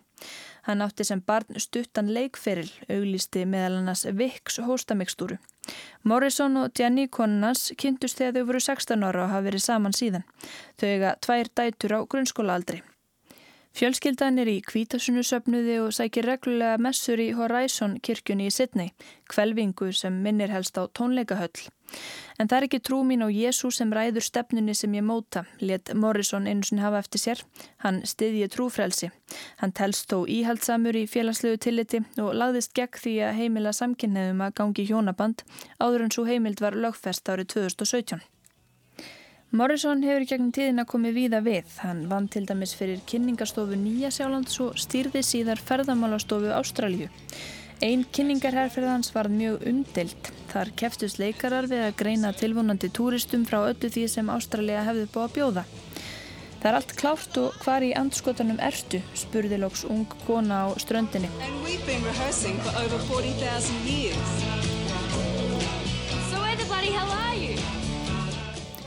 Hann 0.68 0.85
átti 0.85 1.06
sem 1.09 1.22
barn 1.24 1.56
stuttan 1.56 2.11
leikferil, 2.12 2.68
auglisti 2.92 3.46
meðal 3.48 3.78
hannas 3.78 4.04
Vicks 4.18 4.61
hóstamikstúru. 4.66 5.38
Morrison 6.04 6.61
og 6.61 6.76
Jenny 6.76 7.06
konunans 7.09 7.70
kynntust 7.80 8.20
þegar 8.20 8.37
þau 8.37 8.50
voru 8.50 8.61
16 8.66 9.06
ára 9.09 9.24
og 9.24 9.32
hafa 9.32 9.48
verið 9.48 9.64
saman 9.64 9.96
síðan. 9.96 10.28
Þau 10.76 10.88
eiga 10.90 11.16
tvær 11.24 11.52
dætur 11.56 11.96
á 11.96 12.00
grunnskólaaldri. 12.04 12.82
Fjölskyldan 13.76 14.40
er 14.40 14.48
í 14.48 14.62
kvítasunusöfnuði 14.64 15.74
og 15.84 15.90
sækir 15.92 16.24
reglulega 16.24 16.78
messur 16.80 17.20
í 17.20 17.26
Horizon 17.36 17.98
kirkjunni 18.00 18.46
í 18.48 18.52
Sydney, 18.54 18.94
kvelvingu 19.28 19.90
sem 19.92 20.14
minnir 20.24 20.48
helst 20.48 20.78
á 20.80 20.88
tónleikahöll. 20.96 21.66
En 22.40 22.48
það 22.48 22.56
er 22.56 22.66
ekki 22.70 22.80
trú 22.88 23.02
mín 23.04 23.20
á 23.20 23.28
Jésu 23.28 23.68
sem 23.68 23.92
ræður 23.92 24.24
stefnunni 24.24 24.72
sem 24.72 24.94
ég 24.96 25.04
móta, 25.04 25.42
let 25.60 25.92
Morrison 25.92 26.48
sinni 26.64 26.80
hafa 26.80 27.02
eftir 27.04 27.20
sér. 27.20 27.42
Hann 27.84 28.00
stiðji 28.08 28.48
trúfrelsi. 28.54 29.10
Hann 29.60 29.76
telst 29.76 30.08
þó 30.08 30.24
íhaldsamur 30.24 30.96
í 30.96 31.04
félagslegu 31.04 31.60
tilliti 31.60 32.00
og 32.16 32.32
lagðist 32.32 32.72
gegn 32.72 32.96
því 33.02 33.14
að 33.28 33.36
heimila 33.42 33.74
samkynneðum 33.76 34.40
að 34.40 34.56
gangi 34.62 34.88
hjónaband 34.88 35.44
áður 35.84 36.06
en 36.06 36.16
svo 36.16 36.24
heimild 36.24 36.64
var 36.64 36.80
lögfest 36.80 37.28
árið 37.28 37.52
2017. 37.58 38.24
Morrison 39.54 40.00
hefur 40.02 40.24
í 40.24 40.26
gegnum 40.26 40.48
tíðina 40.50 40.82
komið 40.90 41.12
víða 41.14 41.38
við. 41.46 41.68
Hann 41.78 42.00
vann 42.11 42.26
til 42.26 42.42
dæmis 42.48 42.72
fyrir 42.74 42.98
kynningarstofu 43.06 43.78
Nýja 43.78 44.11
Sjálands 44.11 44.59
og 44.64 44.74
stýrði 44.74 45.22
síðar 45.22 45.62
ferðamálastofu 45.62 46.50
Ástralju. 46.50 47.06
Einn 47.78 48.02
kynningarherrferðans 48.11 49.12
var 49.14 49.30
mjög 49.30 49.62
umdelt. 49.70 50.32
Þar 50.50 50.74
keftust 50.82 51.22
leikarar 51.22 51.70
við 51.70 51.87
að 51.87 51.96
greina 52.02 52.35
tilvonandi 52.35 52.90
túristum 52.90 53.46
frá 53.46 53.61
öllu 53.68 53.87
því 53.87 54.09
sem 54.11 54.35
Ástralja 54.35 54.82
hefði 54.88 55.06
búið 55.14 55.28
að 55.28 55.35
bjóða. 55.38 55.66
Það 56.56 56.70
er 56.72 56.78
allt 56.80 56.98
klárt 56.98 57.38
og 57.38 57.59
hvar 57.62 57.87
í 57.87 57.94
andskotanum 57.94 58.59
ertu, 58.59 58.98
spurði 59.14 59.62
lóks 59.62 59.87
ung 59.87 60.09
kona 60.26 60.64
á 60.66 60.74
ströndinni. 60.82 61.30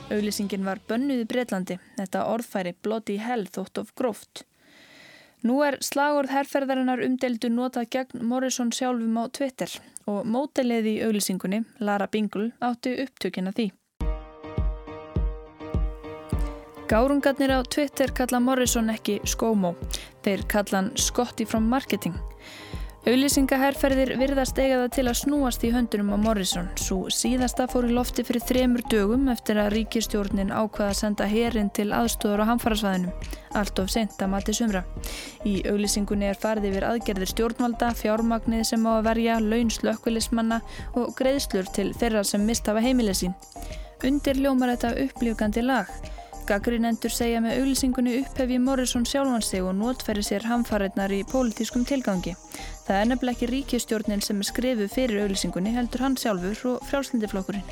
Auglýsingin 0.09 0.65
var 0.65 0.79
bönnuð 0.89 1.19
í 1.21 1.25
Breitlandi, 1.29 1.75
þetta 1.99 2.23
orðfæri 2.31 2.71
Bloody 2.81 3.19
Hell 3.21 3.45
þótt 3.45 3.77
of 3.77 3.91
gróft. 3.93 4.41
Nú 5.45 5.59
er 5.63 5.77
slagorð 5.85 6.33
herrferðarinnar 6.33 7.03
umdeldu 7.05 7.51
notað 7.53 7.91
gegn 7.93 8.25
Morrison 8.27 8.73
sjálfum 8.75 9.19
á 9.21 9.29
Twitter 9.29 9.75
og 10.09 10.25
mótelið 10.25 10.89
í 10.89 10.95
auglýsingunni, 11.05 11.61
Lara 11.79 12.09
Bingle, 12.11 12.49
átti 12.59 12.95
upptökina 13.05 13.53
því. 13.53 13.69
Gárungarnir 16.89 17.53
á 17.53 17.61
Twitter 17.69 18.09
kalla 18.09 18.41
Morrison 18.41 18.89
ekki 18.89 19.19
skómó, 19.29 19.75
þeir 20.25 20.43
kalla 20.49 20.81
hann 20.81 20.91
Scotty 20.97 21.45
from 21.45 21.69
Marketing. 21.69 22.17
Auðlýsingaherrferðir 23.09 24.11
virðast 24.19 24.59
eiga 24.61 24.83
það 24.83 24.91
til 24.93 25.03
að 25.09 25.15
snúast 25.17 25.63
í 25.65 25.69
höndunum 25.73 26.11
á 26.13 26.17
Morrison. 26.21 26.67
Svo 26.77 27.07
síðasta 27.09 27.65
fór 27.71 27.87
í 27.87 27.95
lofti 27.95 28.21
fyrir 28.27 28.43
þremur 28.45 28.83
dögum 28.91 29.31
eftir 29.33 29.57
að 29.57 29.71
ríkistjórnin 29.73 30.51
ákvaða 30.53 30.91
að 30.91 30.99
senda 30.99 31.29
herin 31.31 31.71
til 31.73 31.87
aðstóður 31.95 32.43
á 32.45 32.49
hamfarasvæðinu. 32.51 33.15
Allt 33.57 33.81
of 33.81 33.89
sent 33.89 34.21
að 34.21 34.29
mati 34.35 34.53
sumra. 34.53 34.83
Í 35.41 35.55
auðlýsingunni 35.71 36.29
er 36.29 36.37
farið 36.37 36.69
yfir 36.69 36.85
aðgerðir 36.91 37.33
stjórnvalda, 37.33 37.89
fjármagnið 37.97 38.63
sem 38.69 38.85
á 38.85 38.91
að 38.99 39.09
verja, 39.09 39.39
laun 39.41 39.73
slökkvilismanna 39.73 40.61
og 40.93 41.09
greiðslur 41.17 41.73
til 41.73 41.89
þeirra 41.97 42.21
sem 42.21 42.45
mistafa 42.45 42.85
heimilið 42.85 43.23
sín. 43.23 43.37
Undir 44.05 44.37
ljómar 44.37 44.75
þetta 44.75 44.93
upplýfgandi 45.07 45.65
lag. 45.65 45.89
Gaggrinendur 46.49 47.13
segja 47.13 47.41
með 47.45 47.59
auglýsingunni 47.59 48.15
upphefi 48.23 48.55
Morrison 48.57 49.03
sjálfan 49.05 49.43
sig 49.45 49.61
og 49.61 49.75
nótferði 49.77 50.23
sér 50.25 50.47
hamfarinnar 50.49 51.13
í 51.13 51.19
pólitískum 51.29 51.83
tilgangi. 51.85 52.33
Það 52.89 53.03
er 53.03 53.09
nefnilega 53.11 53.37
ekki 53.37 53.47
ríkistjórnin 53.51 54.23
sem 54.25 54.39
er 54.41 54.47
skrifuð 54.47 54.87
fyrir 54.89 55.19
auglýsingunni 55.21 55.75
heldur 55.75 56.01
hann 56.01 56.15
sjálfur 56.17 56.63
og 56.71 56.87
frjálslindiflokkurinn. 56.89 57.67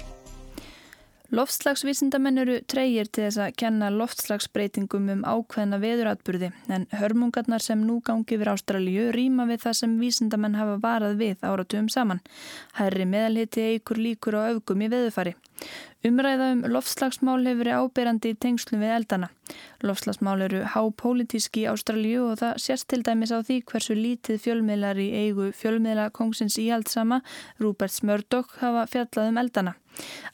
Loftslagsvísindamenn 1.33 2.37
eru 2.43 2.59
treyir 2.69 3.09
til 3.09 3.25
þess 3.25 3.39
að 3.41 3.55
kenna 3.57 3.89
loftslagsbreytingum 3.95 5.09
um 5.15 5.23
ákveðna 5.25 5.79
veðuratburði 5.81 6.51
en 6.69 6.85
hörmungarnar 6.99 7.65
sem 7.65 7.81
nú 7.81 7.97
gangi 8.05 8.37
yfir 8.37 8.51
Ástralju 8.53 9.07
rýma 9.15 9.47
við 9.49 9.65
það 9.65 9.79
sem 9.81 9.97
vísindamenn 10.03 10.59
hafa 10.59 10.77
varað 10.85 11.17
við 11.23 11.41
áratugum 11.49 11.89
saman. 11.89 12.21
Herri 12.77 13.09
meðalhiti 13.09 13.65
eigur 13.71 13.97
líkur 13.97 14.37
á 14.37 14.53
öfgum 14.53 14.85
í 14.85 14.91
veðufari. 14.93 15.33
Umræða 16.05 16.53
um 16.53 16.63
loftslagsmál 16.77 17.41
hefur 17.41 17.63
verið 17.65 17.81
áberandi 17.81 18.35
í 18.35 18.39
tengslum 18.45 18.85
við 18.85 18.95
eldana. 19.01 19.33
Loftslagsmál 19.85 20.41
eru 20.47 20.61
hápolítíski 20.73 21.65
í 21.65 21.67
Ástralju 21.71 22.27
og 22.31 22.39
það 22.41 22.61
sést 22.63 22.87
til 22.91 23.03
dæmis 23.05 23.33
á 23.33 23.39
því 23.39 23.59
hversu 23.69 23.97
lítið 23.97 24.39
fjölmiðlar 24.45 25.01
í 25.01 25.09
eigu 25.25 25.51
fjölmiðla 25.57 26.09
kongsins 26.15 26.59
íhaldsama, 26.61 27.21
Rúbert 27.61 27.93
Smördokk, 27.93 28.57
hafa 28.61 28.87
fjallað 28.91 29.33
um 29.33 29.43
eldana. 29.43 29.75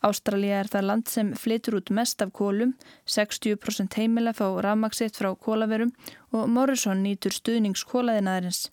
Ástralja 0.03 0.59
er 0.59 0.69
það 0.71 0.87
land 0.89 1.11
sem 1.11 1.29
flytur 1.39 1.77
út 1.79 1.91
mest 1.95 2.21
af 2.23 2.33
kólum, 2.35 2.73
60% 3.07 3.95
heimila 3.99 4.33
fá 4.35 4.45
rafmaksitt 4.63 5.15
frá 5.19 5.31
kólaverum 5.45 5.93
og 6.33 6.49
Morrison 6.49 7.03
nýtur 7.05 7.35
stuðningskólaðinaðarins. 7.35 8.67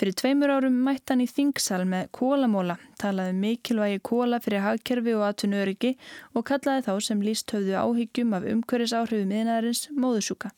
Fyrir 0.00 0.16
tveimur 0.18 0.50
árum 0.50 0.80
mætt 0.86 1.12
hann 1.12 1.22
í 1.22 1.28
Þingsal 1.30 1.84
með 1.86 2.08
kólamóla, 2.16 2.78
talaði 2.98 3.34
um 3.34 3.42
mikilvægi 3.44 4.00
kóla 4.08 4.40
fyrir 4.42 4.64
hagkerfi 4.64 5.14
og 5.14 5.26
atvinnu 5.28 5.60
öryggi 5.62 5.92
og 6.34 6.46
kallaði 6.48 6.86
þá 6.88 6.94
sem 7.08 7.22
líst 7.22 7.54
höfðu 7.54 7.76
áhyggjum 7.78 8.34
af 8.34 8.48
umhverjus 8.54 8.96
miðnaðarins 9.74 9.90
móðusúka. 9.96 10.52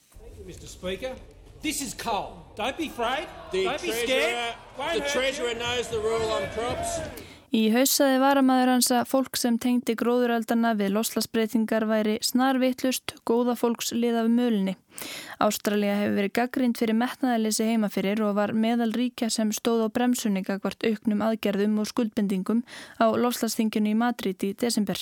This 1.62 1.80
is 1.80 1.94
coal. 1.94 2.44
Don't 2.56 2.76
be 2.76 2.86
afraid. 2.86 3.26
Don't 3.52 3.82
be 3.82 3.92
scared. 3.92 4.54
The 4.76 5.00
treasurer 5.10 5.54
knows 5.54 5.88
the 5.88 5.98
rule 5.98 6.30
on 6.30 6.42
crops. 6.54 7.00
Í 7.54 7.70
hausaði 7.72 8.18
varamæður 8.20 8.70
hans 8.74 8.90
að 8.92 9.06
fólk 9.08 9.38
sem 9.38 9.56
tengdi 9.56 9.94
gróðuraldana 9.96 10.74
við 10.76 10.92
loslasbreytingar 10.92 11.86
væri 11.88 12.18
snarvittlust, 12.20 13.14
góða 13.24 13.54
fólks 13.56 13.94
liða 13.94 14.26
við 14.26 14.34
mölinni. 14.34 14.74
Ástralja 15.40 15.94
hefur 15.96 16.16
verið 16.18 16.34
gaggrind 16.36 16.76
fyrir 16.76 16.98
metnaðalisi 16.98 17.68
heimafyrir 17.70 18.20
og 18.26 18.36
var 18.36 18.52
meðal 18.52 18.90
ríkja 18.92 19.30
sem 19.32 19.54
stóð 19.54 19.86
á 19.86 19.94
bremsunninga 19.94 20.58
hvort 20.58 20.84
auknum 20.84 21.22
aðgerðum 21.24 21.78
og 21.80 21.88
skuldbendingum 21.88 22.64
á 23.00 23.06
loslasþinginu 23.14 23.94
í 23.94 24.00
Madrid 24.04 24.42
í 24.44 24.52
desember. 24.52 25.00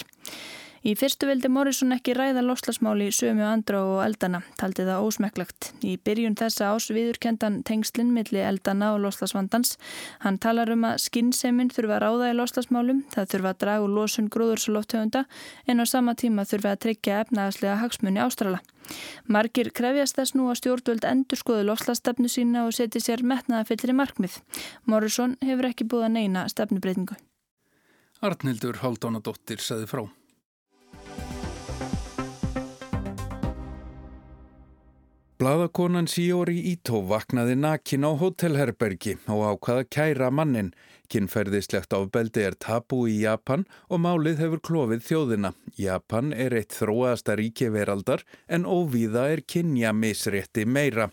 Í 0.84 0.92
fyrstu 1.00 1.24
vildi 1.24 1.48
Morrison 1.48 1.94
ekki 1.94 2.12
ræða 2.12 2.42
loslasmáli 2.44 3.06
sömu 3.16 3.40
andra 3.48 3.78
og 3.88 4.02
eldana, 4.04 4.42
taldi 4.60 4.84
það 4.84 5.06
ósmekklagt. 5.06 5.70
Í 5.80 5.94
byrjun 6.04 6.34
þessa 6.36 6.74
ás 6.74 6.90
viðurkendan 6.92 7.62
tengslinn 7.64 8.10
milli 8.12 8.42
eldana 8.44 8.90
og 8.92 8.98
loslasvandans. 9.06 9.78
Hann 10.20 10.36
talar 10.44 10.68
um 10.74 10.84
að 10.84 10.98
skinnseimin 11.06 11.70
þurfa 11.72 11.96
að 11.96 12.02
ráða 12.04 12.26
í 12.28 12.34
loslasmálum, 12.36 13.00
það 13.14 13.30
þurfa 13.32 13.52
að 13.54 13.62
draga 13.62 13.86
úr 13.86 13.94
losun 13.96 14.28
gróðursalóttöfunda 14.34 15.22
en 15.64 15.80
á 15.80 15.84
sama 15.88 16.12
tíma 16.20 16.44
þurfa 16.50 16.74
að 16.74 16.82
tryggja 16.84 17.22
efnaðaslega 17.24 17.78
hagsmunni 17.80 18.20
ástrala. 18.20 18.60
Margir 19.24 19.70
krefjast 19.72 20.18
þess 20.18 20.36
nú 20.36 20.50
að 20.52 20.58
stjórnvöld 20.60 21.06
endur 21.08 21.40
skoðu 21.40 21.62
loslasstefnu 21.70 22.28
sína 22.28 22.66
og 22.68 22.76
seti 22.76 23.00
sér 23.00 23.24
metnaða 23.24 23.70
fyllir 23.70 23.94
í 23.94 23.96
markmið. 24.02 24.36
Morrison 24.84 25.38
hefur 25.40 25.70
ekki 25.70 25.88
búið 25.88 26.10
að 26.10 26.14
neina 26.18 26.44
stefnubreitingu. 26.52 27.16
Arnildur 28.20 28.82
Haldónadóttir 28.84 29.64
saði 29.64 29.88
frá. 29.88 30.04
Blaðakonan 35.44 36.06
Siori 36.08 36.54
Ito 36.70 37.02
vaknaði 37.04 37.52
nakin 37.60 38.06
á 38.08 38.16
hótelherbergi 38.16 39.12
og 39.28 39.42
ákvaða 39.44 39.82
kæra 39.92 40.30
mannin. 40.32 40.70
Kinnferðislegt 41.12 41.92
ábeldi 41.92 42.46
er 42.46 42.56
tabu 42.56 43.02
í 43.12 43.18
Japan 43.26 43.66
og 43.92 44.00
málið 44.06 44.40
hefur 44.40 44.62
klófið 44.64 45.02
þjóðina. 45.04 45.50
Japan 45.76 46.32
er 46.32 46.56
eitt 46.56 46.72
þróaðasta 46.78 47.36
ríki 47.36 47.68
veraldar 47.74 48.24
en 48.48 48.64
óvíða 48.64 49.26
er 49.34 49.44
kynja 49.44 49.92
misrétti 49.92 50.64
meira. 50.64 51.10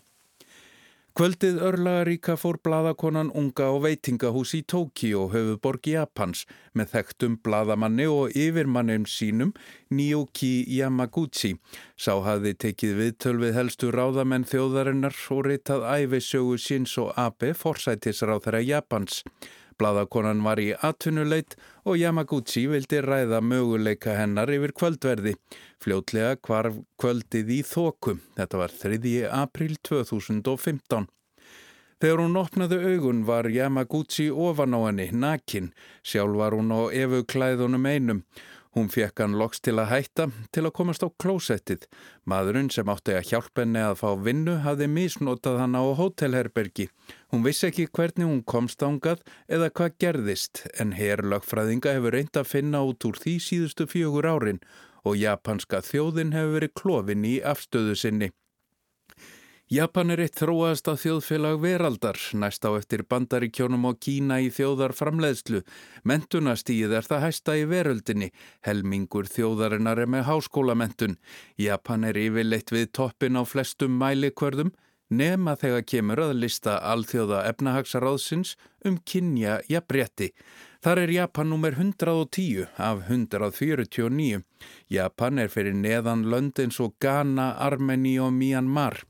Kvöldið 1.12 1.58
örlagaríka 1.60 2.38
fór 2.40 2.56
bladakonan 2.64 3.28
unga 3.36 3.66
á 3.68 3.76
veitingahús 3.84 4.54
í 4.56 4.62
Tókíu 4.64 5.18
og 5.26 5.34
höfuborg 5.34 5.84
Japans 5.92 6.46
með 6.72 6.94
þekktum 6.94 7.34
bladamanni 7.44 8.06
og 8.08 8.32
yfirmannum 8.32 9.04
sínum 9.04 9.52
Nyoki 9.92 10.64
Yamaguchi. 10.72 11.58
Sá 12.00 12.16
hafði 12.24 12.54
tekið 12.64 12.96
viðtöl 13.02 13.36
við 13.44 13.52
helstu 13.58 13.92
ráðamenn 13.92 14.48
þjóðarinnar 14.48 15.18
og 15.36 15.42
reytað 15.50 15.84
æfisögu 15.84 16.56
síns 16.56 16.96
og 16.96 17.12
Abe 17.20 17.52
forsætisráð 17.52 18.46
þeirra 18.46 18.64
Japans. 18.70 19.20
Bladakonan 19.82 20.44
var 20.46 20.60
í 20.62 20.68
atvinnuleit 20.86 21.56
og 21.82 21.96
Yamaguchi 21.98 22.68
vildi 22.70 23.00
ræða 23.02 23.40
möguleika 23.42 24.14
hennar 24.14 24.52
yfir 24.54 24.70
kvöldverði. 24.78 25.32
Fljótlega 25.82 26.36
kvarf 26.38 26.76
kvöldið 27.02 27.50
í 27.50 27.56
þóku. 27.66 28.14
Þetta 28.38 28.60
var 28.60 28.76
3. 28.78 29.00
april 29.26 29.74
2015. 29.88 31.08
Þegar 31.98 32.22
hún 32.22 32.38
opnaði 32.38 32.78
augun 32.92 33.24
var 33.26 33.50
Yamaguchi 33.50 34.28
ofan 34.30 34.78
á 34.78 34.80
henni, 34.86 35.08
nakin. 35.10 35.72
Sjálf 36.06 36.38
var 36.38 36.54
hún 36.54 36.70
á 36.70 36.86
efuklæðunum 37.02 37.90
einum. 37.90 38.22
Hún 38.72 38.88
fekk 38.88 39.20
hann 39.20 39.34
loks 39.36 39.60
til 39.60 39.74
að 39.82 39.90
hætta 39.90 40.26
til 40.56 40.62
að 40.64 40.74
komast 40.78 41.04
á 41.04 41.08
klósettið. 41.20 41.84
Maðurinn 42.24 42.70
sem 42.72 42.88
átti 42.88 43.12
að 43.12 43.28
hjálpa 43.28 43.66
henni 43.66 43.82
að 43.84 43.98
fá 44.00 44.08
vinnu 44.16 44.54
hafði 44.64 44.88
misnotað 44.88 45.58
hann 45.60 45.76
á 45.76 45.84
hótelherbergi. 45.98 46.88
Hún 47.28 47.44
vissi 47.44 47.68
ekki 47.68 47.90
hvernig 47.92 48.30
hún 48.30 48.40
komst 48.48 48.80
ángað 48.80 49.20
eða 49.44 49.68
hvað 49.76 49.98
gerðist 50.00 50.64
en 50.80 50.96
herrlagfræðinga 50.96 51.92
hefur 51.98 52.16
reynd 52.16 52.40
að 52.40 52.48
finna 52.54 52.80
út 52.88 53.04
úr 53.04 53.20
því 53.20 53.38
síðustu 53.44 53.88
fjögur 53.92 54.30
árin 54.32 54.62
og 55.04 55.20
japanska 55.20 55.82
þjóðin 55.84 56.32
hefur 56.32 56.56
verið 56.56 56.78
klófin 56.80 57.28
í 57.28 57.40
afstöðu 57.44 57.98
sinni. 57.98 58.32
Japan 59.72 60.12
er 60.12 60.20
eitt 60.20 60.34
þróaðasta 60.36 60.92
þjóðfélag 61.00 61.54
veraldar, 61.62 62.18
næst 62.36 62.66
á 62.68 62.76
eftir 62.76 63.06
bandaríkjónum 63.08 63.86
og 63.88 64.02
Kína 64.04 64.36
í 64.44 64.50
þjóðar 64.52 64.92
framleiðslu. 64.92 65.62
Mentunastíð 66.04 66.90
er 66.98 67.06
það 67.06 67.22
hæsta 67.24 67.54
í 67.56 67.62
veröldinni, 67.70 68.26
helmingur 68.68 69.30
þjóðarinnar 69.32 70.02
er 70.02 70.10
með 70.12 70.26
háskólamentun. 70.26 71.16
Japan 71.56 72.04
er 72.04 72.20
yfirleitt 72.20 72.68
við 72.74 72.90
toppin 72.98 73.38
á 73.40 73.48
flestum 73.48 73.94
mælikvörðum, 73.96 74.74
nema 75.08 75.54
þegar 75.56 75.86
kemur 75.88 76.20
að 76.26 76.34
lista 76.42 76.74
alþjóða 76.92 77.40
efnahagsráðsins 77.54 78.58
um 78.84 78.98
kynja 79.08 79.62
jafnrétti. 79.72 80.34
Þar 80.84 81.00
er 81.06 81.14
Japan 81.14 81.48
nummer 81.48 81.72
110 81.78 82.68
af 82.76 83.06
149. 83.08 84.42
Japan 84.92 85.40
er 85.40 85.48
fyrir 85.48 85.72
neðan 85.80 86.26
lönd 86.28 86.60
eins 86.60 86.76
og 86.84 86.98
Ghana, 87.00 87.54
Armeni 87.56 88.18
og 88.20 88.36
Myanmar. 88.36 89.00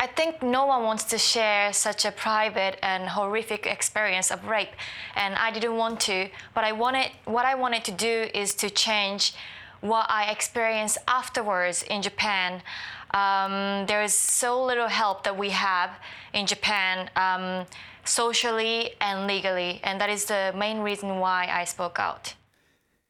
I 0.00 0.06
think 0.06 0.42
no 0.42 0.66
one 0.66 0.84
wants 0.84 1.04
to 1.04 1.18
share 1.18 1.72
such 1.72 2.04
a 2.04 2.12
private 2.12 2.78
and 2.82 3.08
horrific 3.08 3.66
experience 3.66 4.30
of 4.30 4.44
rape, 4.46 4.70
and 5.16 5.34
I 5.34 5.50
didn't 5.50 5.76
want 5.76 5.98
to. 6.02 6.28
But 6.54 6.62
I 6.62 6.72
wanted, 6.72 7.10
what 7.24 7.44
I 7.44 7.56
wanted 7.56 7.84
to 7.86 7.92
do 7.92 8.28
is 8.32 8.54
to 8.54 8.70
change 8.70 9.34
what 9.80 10.06
I 10.08 10.30
experienced 10.30 10.98
afterwards 11.08 11.82
in 11.82 12.02
Japan. 12.02 12.62
Um, 13.10 13.86
there 13.86 14.02
is 14.02 14.14
so 14.14 14.64
little 14.64 14.88
help 14.88 15.24
that 15.24 15.36
we 15.36 15.50
have 15.50 15.90
in 16.32 16.46
Japan, 16.46 17.10
um, 17.16 17.66
socially 18.04 18.94
and 19.00 19.26
legally, 19.26 19.80
and 19.82 20.00
that 20.00 20.10
is 20.10 20.26
the 20.26 20.52
main 20.56 20.78
reason 20.80 21.18
why 21.18 21.48
I 21.50 21.64
spoke 21.64 21.98
out. 21.98 22.34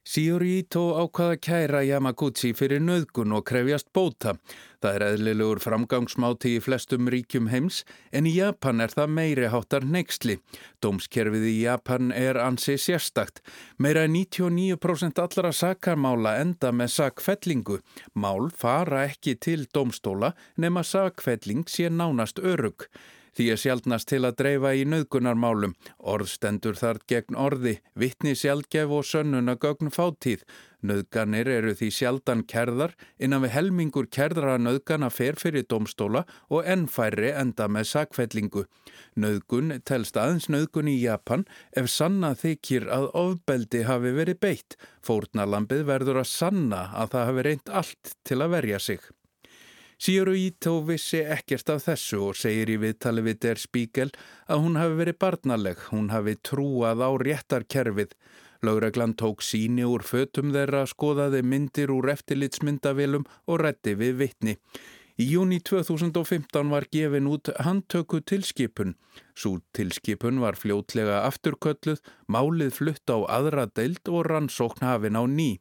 Shiori 0.08 0.54
Ito 0.62 0.94
ákvaða 0.96 1.36
kæra 1.44 1.80
Yamaguchi 1.84 2.54
fyrir 2.56 2.80
nöðgun 2.80 3.34
og 3.36 3.42
krefjast 3.50 3.90
bóta. 3.92 4.32
Það 4.80 4.94
er 4.96 5.02
eðlilegur 5.04 5.58
framgangsmáti 5.60 6.54
í 6.56 6.62
flestum 6.64 7.10
ríkjum 7.12 7.50
heims 7.52 7.82
en 8.08 8.24
í 8.24 8.32
Japan 8.38 8.80
er 8.80 8.94
það 8.94 9.12
meiri 9.18 9.50
háttar 9.52 9.84
neyksli. 9.84 10.38
Dómskerfið 10.80 11.44
í 11.50 11.52
Japan 11.66 12.08
er 12.16 12.40
ansi 12.40 12.78
sérstakt. 12.80 13.42
Meira 13.76 14.06
99% 14.08 15.20
allra 15.26 15.52
sakarmála 15.52 16.38
enda 16.40 16.72
með 16.72 16.94
sakfellingu. 16.94 17.76
Mál 18.16 18.48
fara 18.48 19.04
ekki 19.10 19.36
til 19.36 19.68
dómstóla 19.68 20.32
nema 20.56 20.88
sakfelling 20.88 21.68
sé 21.68 21.92
nánast 21.92 22.40
örug. 22.40 22.88
Því 23.36 23.50
er 23.52 23.60
sjálfnast 23.60 24.08
til 24.10 24.22
að 24.24 24.38
dreifa 24.40 24.72
í 24.76 24.86
nöðgunarmálum. 24.88 25.74
Orðstendur 25.98 26.78
þar 26.78 27.02
gegn 27.10 27.38
orði, 27.38 27.78
vittni 27.98 28.34
sjálfgef 28.38 28.94
og 28.94 29.06
sönnuna 29.06 29.58
gögn 29.60 29.92
fátíð. 29.94 30.44
Nöðganir 30.78 31.48
eru 31.50 31.72
því 31.74 31.88
sjaldan 31.90 32.44
kerðar 32.46 32.92
innan 33.18 33.42
við 33.42 33.54
helmingur 33.56 34.06
kerðara 34.14 34.60
nöðgana 34.62 35.08
fer 35.10 35.34
fyrir 35.40 35.66
domstóla 35.66 36.22
og 36.54 36.68
ennfæri 36.70 37.32
enda 37.32 37.66
með 37.66 37.90
sakfellingu. 37.92 38.64
Nöðgun 39.18 39.80
telst 39.82 40.16
aðeins 40.20 40.46
nöðgun 40.46 40.92
í 40.92 40.96
Japan 41.02 41.48
ef 41.74 41.90
sanna 41.90 42.34
þykir 42.38 42.86
að 42.94 43.10
ofbeldi 43.18 43.82
hafi 43.90 44.14
verið 44.20 44.42
beitt. 44.46 44.78
Fórnalambið 45.02 45.86
verður 45.90 46.22
að 46.22 46.30
sanna 46.30 46.88
að 46.94 47.14
það 47.16 47.30
hafi 47.32 47.48
reynd 47.48 47.78
allt 47.82 48.18
til 48.22 48.42
að 48.44 48.54
verja 48.54 48.78
sig. 48.78 49.02
Sýru 49.98 50.30
Ító 50.38 50.76
vissi 50.86 51.24
ekkert 51.26 51.72
af 51.74 51.80
þessu 51.88 52.20
og 52.28 52.36
segir 52.38 52.70
í 52.70 52.76
viðtali 52.78 53.24
við 53.26 53.40
Der 53.42 53.58
Spiegel 53.58 54.12
að 54.46 54.60
hún 54.62 54.78
hafi 54.78 54.94
verið 55.00 55.16
barnaleg, 55.24 55.80
hún 55.90 56.12
hafi 56.14 56.36
trúað 56.46 57.02
á 57.02 57.10
réttarkerfið. 57.18 58.14
Laugreglan 58.62 59.16
tók 59.18 59.42
síni 59.42 59.82
úr 59.82 60.06
fötum 60.06 60.54
þeirra, 60.54 60.84
skoðaði 60.86 61.42
myndir 61.42 61.90
úr 61.90 62.12
eftirlitsmyndavilum 62.14 63.26
og 63.50 63.60
rétti 63.64 63.98
við 63.98 64.14
vittni. 64.22 64.56
Í 65.18 65.32
júni 65.32 65.58
2015 65.66 66.70
var 66.70 66.86
gefin 66.94 67.26
út 67.26 67.50
handtöku 67.58 68.20
tilskipun. 68.22 68.94
Svo 69.34 69.58
tilskipun 69.74 70.38
var 70.38 70.54
fljótlega 70.54 71.24
afturkölluð, 71.26 71.98
málið 72.30 72.70
flutt 72.78 73.10
á 73.10 73.18
aðra 73.26 73.66
deild 73.66 74.06
og 74.06 74.28
rannsókn 74.30 74.86
hafin 74.86 75.18
á 75.18 75.26
ný. 75.26 75.56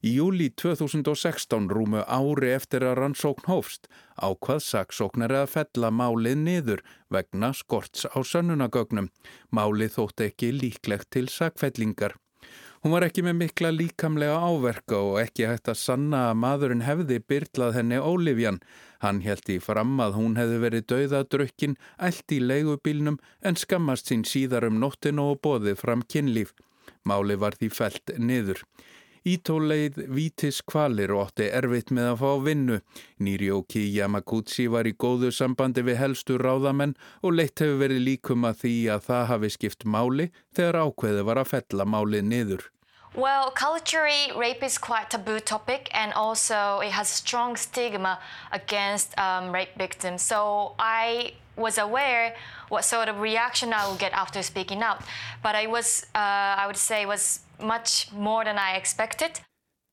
Í 0.00 0.14
júli 0.16 0.46
2016 0.56 1.66
rúmu 1.68 2.00
ári 2.08 2.54
eftir 2.54 2.86
að 2.88 2.94
rannsókn 3.02 3.50
hófst 3.50 3.90
ákvað 4.16 4.62
saksóknar 4.64 5.34
að 5.42 5.50
fella 5.52 5.90
málið 5.92 6.38
niður 6.40 6.80
vegna 7.12 7.50
skorts 7.52 8.06
á 8.08 8.16
sönnunagögnum. 8.24 9.10
Málið 9.52 9.98
þótt 9.98 10.22
ekki 10.24 10.54
líklegt 10.56 11.10
til 11.12 11.28
sakfellingar. 11.28 12.14
Hún 12.80 12.94
var 12.94 13.04
ekki 13.04 13.20
með 13.26 13.36
mikla 13.42 13.74
líkamlega 13.76 14.38
áverka 14.40 14.96
og 15.04 15.18
ekki 15.20 15.44
hægt 15.50 15.68
að 15.68 15.76
sanna 15.82 16.22
að 16.30 16.38
maðurinn 16.46 16.86
hefði 16.86 17.18
byrlað 17.20 17.76
henni 17.76 17.98
Ólifjan. 18.00 18.62
Hann 19.04 19.20
held 19.20 19.52
í 19.52 19.58
fram 19.60 20.00
að 20.00 20.16
hún 20.16 20.38
hefði 20.40 20.62
verið 20.62 20.86
dauðadrökkin, 20.94 21.76
eld 22.00 22.32
í 22.32 22.38
leigubílnum 22.40 23.20
en 23.44 23.60
skammast 23.60 24.08
sín 24.08 24.24
síðar 24.24 24.64
um 24.70 24.80
nóttinu 24.80 25.28
og 25.34 25.42
bóðið 25.44 25.76
fram 25.82 26.06
kynlíf. 26.08 26.54
Máli 27.04 27.36
var 27.36 27.60
því 27.60 27.68
felt 27.68 28.14
niður. 28.16 28.64
Ítóleið 29.28 29.98
vítis 30.08 30.62
kvalir 30.64 31.12
og 31.12 31.26
ótti 31.26 31.50
erfitt 31.52 31.90
með 31.92 32.06
að 32.14 32.20
fá 32.22 32.30
vinnu. 32.46 32.78
Nýrjóki 33.20 33.82
Yamaguchi 33.92 34.64
var 34.72 34.88
í 34.88 34.94
góðu 34.96 35.28
sambandi 35.36 35.84
við 35.84 36.00
helstu 36.00 36.38
ráðamenn 36.40 36.96
og 37.20 37.36
leitt 37.36 37.60
hefur 37.60 37.82
verið 37.82 38.04
líkum 38.06 38.48
að 38.48 38.62
því 38.64 38.74
að 38.96 39.06
það 39.10 39.24
hafi 39.34 39.50
skipt 39.56 39.84
máli 39.84 40.30
þegar 40.56 40.80
ákveði 40.86 41.26
var 41.28 41.42
að 41.42 41.50
fella 41.52 41.84
málið 41.84 42.24
niður. 42.32 42.64
Well, 43.14 43.50
culturally, 43.50 44.30
rape 44.36 44.62
is 44.62 44.78
quite 44.78 45.10
taboo 45.10 45.40
topic 45.40 45.90
and 45.92 46.12
also 46.14 46.80
it 46.80 46.92
has 46.92 47.08
strong 47.08 47.56
stigma 47.56 48.20
against 48.52 49.18
um, 49.18 49.52
rape 49.52 49.76
victims. 49.76 50.22
So 50.22 50.76
I 50.78 51.34
was 51.60 51.78
aware 51.78 52.34
what 52.68 52.84
sort 52.84 53.08
of 53.08 53.20
reaction 53.20 53.72
I 53.72 53.88
would 53.88 53.98
get 53.98 54.12
after 54.12 54.42
speaking 54.42 54.82
out. 54.82 55.02
But 55.42 55.54
I 55.54 55.66
was, 55.66 56.06
uh, 56.14 56.62
I 56.62 56.64
would 56.66 56.76
say, 56.76 57.06
was 57.06 57.40
much 57.60 58.10
more 58.12 58.44
than 58.44 58.58
I 58.58 58.76
expected. 58.76 59.40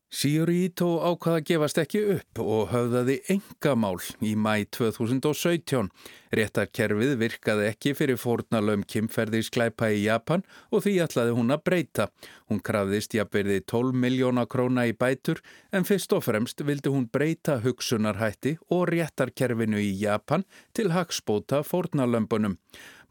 Sýrító 0.07 1.01
ákvaða 1.03 1.41
gefast 1.43 1.79
ekki 1.81 1.99
upp 2.13 2.39
og 2.39 2.69
höfðaði 2.71 3.17
engamál 3.33 3.97
í 4.23 4.37
mæ 4.39 4.63
2017. 4.71 5.89
Réttarkerfið 6.31 7.11
virkaði 7.19 7.65
ekki 7.67 7.91
fyrir 7.99 8.19
fórnalöfum 8.21 8.85
kimferðisklæpa 8.87 9.91
í 9.91 10.05
Japan 10.05 10.45
og 10.71 10.85
því 10.85 10.93
ætlaði 11.03 11.35
hún 11.35 11.51
að 11.51 11.65
breyta. 11.67 12.07
Hún 12.47 12.63
krafðist 12.63 13.19
jafnverði 13.19 13.59
12 13.67 13.99
miljóna 13.99 14.47
króna 14.47 14.87
í 14.87 14.95
bætur 14.95 15.43
en 15.75 15.83
fyrst 15.87 16.15
og 16.15 16.23
fremst 16.23 16.63
vildi 16.63 16.93
hún 16.93 17.09
breyta 17.11 17.59
hugsunarhætti 17.65 18.55
og 18.71 18.87
réttarkerfinu 18.93 19.83
í 19.83 19.91
Japan 20.05 20.47
til 20.71 20.93
hagspóta 20.95 21.65
fórnalömbunum. 21.67 22.55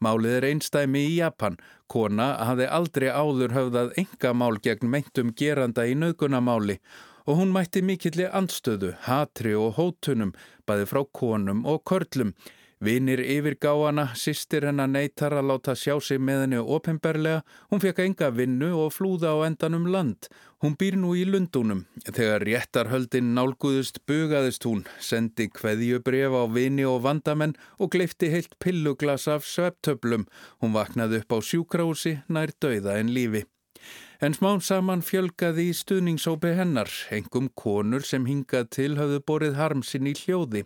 Málið 0.03 0.35
er 0.37 0.45
einstæmi 0.51 1.03
í 1.07 1.13
Japan. 1.17 1.57
Kona 1.89 2.33
hafði 2.45 2.67
aldrei 2.79 3.07
áður 3.09 3.55
höfðað 3.55 3.93
enga 4.03 4.33
mál 4.37 4.59
gegn 4.61 4.91
meintum 4.93 5.31
geranda 5.33 5.87
í 5.87 5.95
nögunamáli 5.97 6.77
og 7.27 7.41
hún 7.41 7.51
mætti 7.51 7.81
mikilli 7.83 8.27
anstöðu, 8.31 8.93
hatri 9.03 9.51
og 9.57 9.75
hótunum, 9.75 10.31
bæði 10.67 10.85
frá 10.87 11.01
konum 11.11 11.65
og 11.67 11.81
körlum. 11.89 12.31
Vinir 12.77 13.17
yfirgáana, 13.17 14.11
sýstir 14.13 14.67
hennar 14.67 14.91
neytar 14.91 15.33
að 15.33 15.47
láta 15.49 15.73
sjá 15.73 15.95
sig 15.97 16.19
með 16.21 16.43
henni 16.43 16.59
ofinberlega, 16.61 17.39
hún 17.71 17.81
fekk 17.81 18.03
enga 18.03 18.29
vinnu 18.29 18.69
og 18.77 18.93
flúða 18.93 19.31
á 19.33 19.37
endanum 19.47 19.87
land. 19.89 20.29
Hún 20.61 20.77
býr 20.77 20.99
nú 21.01 21.15
í 21.17 21.25
Lundunum. 21.25 21.87
Þegar 22.05 22.45
réttarhöldin 22.45 23.33
nálguðust 23.33 24.03
bugaðist 24.05 24.69
hún, 24.69 24.85
sendi 25.01 25.49
kveðjubref 25.49 26.37
á 26.37 26.43
vini 26.53 26.85
og 26.85 27.01
vandamenn 27.09 27.57
og 27.81 27.95
gleifti 27.97 28.29
heilt 28.29 28.53
pilluglas 28.61 29.25
af 29.25 29.49
sveptöblum. 29.49 30.29
Hún 30.61 30.77
vaknaði 30.77 31.23
upp 31.23 31.33
á 31.33 31.37
sjúkrási 31.41 32.19
nær 32.29 32.53
döiða 32.61 32.99
en 33.01 33.09
lífi. 33.09 33.47
En 34.17 34.33
smán 34.33 34.63
saman 34.65 35.03
fjölgaði 35.05 35.67
í 35.69 35.73
stuðningsópi 35.77 36.55
hennar, 36.57 36.89
engum 37.13 37.51
konur 37.53 38.01
sem 38.01 38.23
hingað 38.25 38.71
til 38.73 38.95
hafðu 38.97 39.19
borið 39.29 39.57
harmsinn 39.59 40.07
í 40.09 40.13
hljóði. 40.17 40.63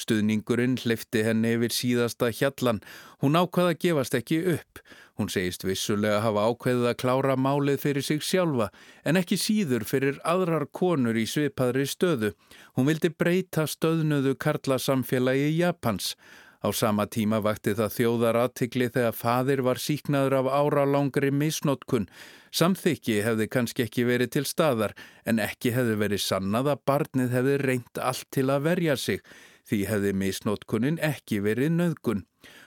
Stuðningurinn 0.00 0.74
hleyfti 0.82 1.22
henni 1.24 1.54
yfir 1.56 1.72
síðasta 1.72 2.28
hjallan. 2.28 2.82
Hún 3.24 3.38
ákvaða 3.40 3.72
að 3.72 3.80
gefast 3.86 4.16
ekki 4.18 4.42
upp. 4.52 4.82
Hún 5.16 5.32
segist 5.32 5.64
vissulega 5.64 6.20
hafa 6.20 6.44
ákveðið 6.52 6.90
að 6.90 6.98
klára 7.00 7.38
málið 7.40 7.80
fyrir 7.86 8.04
sig 8.04 8.20
sjálfa, 8.24 8.68
en 9.04 9.16
ekki 9.20 9.40
síður 9.40 9.86
fyrir 9.88 10.20
aðrar 10.28 10.66
konur 10.68 11.16
í 11.16 11.24
svipaðri 11.28 11.86
stöðu. 11.88 12.34
Hún 12.76 12.88
vildi 12.88 13.08
breyta 13.12 13.64
stöðnuðu 13.68 14.36
karla 14.40 14.76
samfélagi 14.76 15.48
Japans. 15.56 16.12
Á 16.60 16.68
sama 16.76 17.08
tíma 17.08 17.40
vakti 17.40 17.72
það 17.72 17.96
þjóðar 17.96 18.38
aðtikli 18.42 18.90
þegar 18.92 19.16
fadir 19.16 19.64
var 19.64 19.80
síknaður 19.80 20.38
af 20.42 20.52
áralangri 20.52 21.32
misnótkun. 21.32 22.10
Samþykki 22.50 23.20
hefði 23.22 23.46
kannski 23.46 23.84
ekki 23.86 24.04
verið 24.08 24.32
til 24.34 24.46
staðar 24.48 24.96
en 25.28 25.38
ekki 25.42 25.70
hefði 25.76 26.00
verið 26.00 26.24
sannað 26.24 26.72
að 26.72 26.82
barnið 26.90 27.36
hefði 27.36 27.56
reynt 27.62 28.02
allt 28.02 28.26
til 28.34 28.48
að 28.50 28.66
verja 28.66 28.96
sig. 28.98 29.22
Því 29.70 29.84
hefði 29.86 30.12
misnótkunin 30.18 30.98
ekki 30.98 31.38
verið 31.44 31.70
nöðgun. 31.76 32.24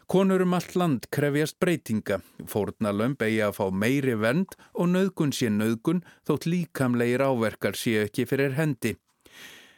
Konur 0.07 0.43
um 0.45 0.55
allt 0.55 0.75
land 0.79 1.07
krefjast 1.11 1.57
breytinga. 1.59 2.21
Fórnalömb 2.47 3.23
eigi 3.25 3.41
að 3.43 3.57
fá 3.59 3.65
meiri 3.71 4.15
vend 4.19 4.55
og 4.73 4.91
nöðgun 4.93 5.35
sé 5.35 5.51
nöðgun 5.51 6.03
þótt 6.27 6.47
líkamlegir 6.47 7.25
áverkar 7.27 7.75
sé 7.75 8.05
ekki 8.05 8.27
fyrir 8.29 8.55
hendi. 8.55 8.95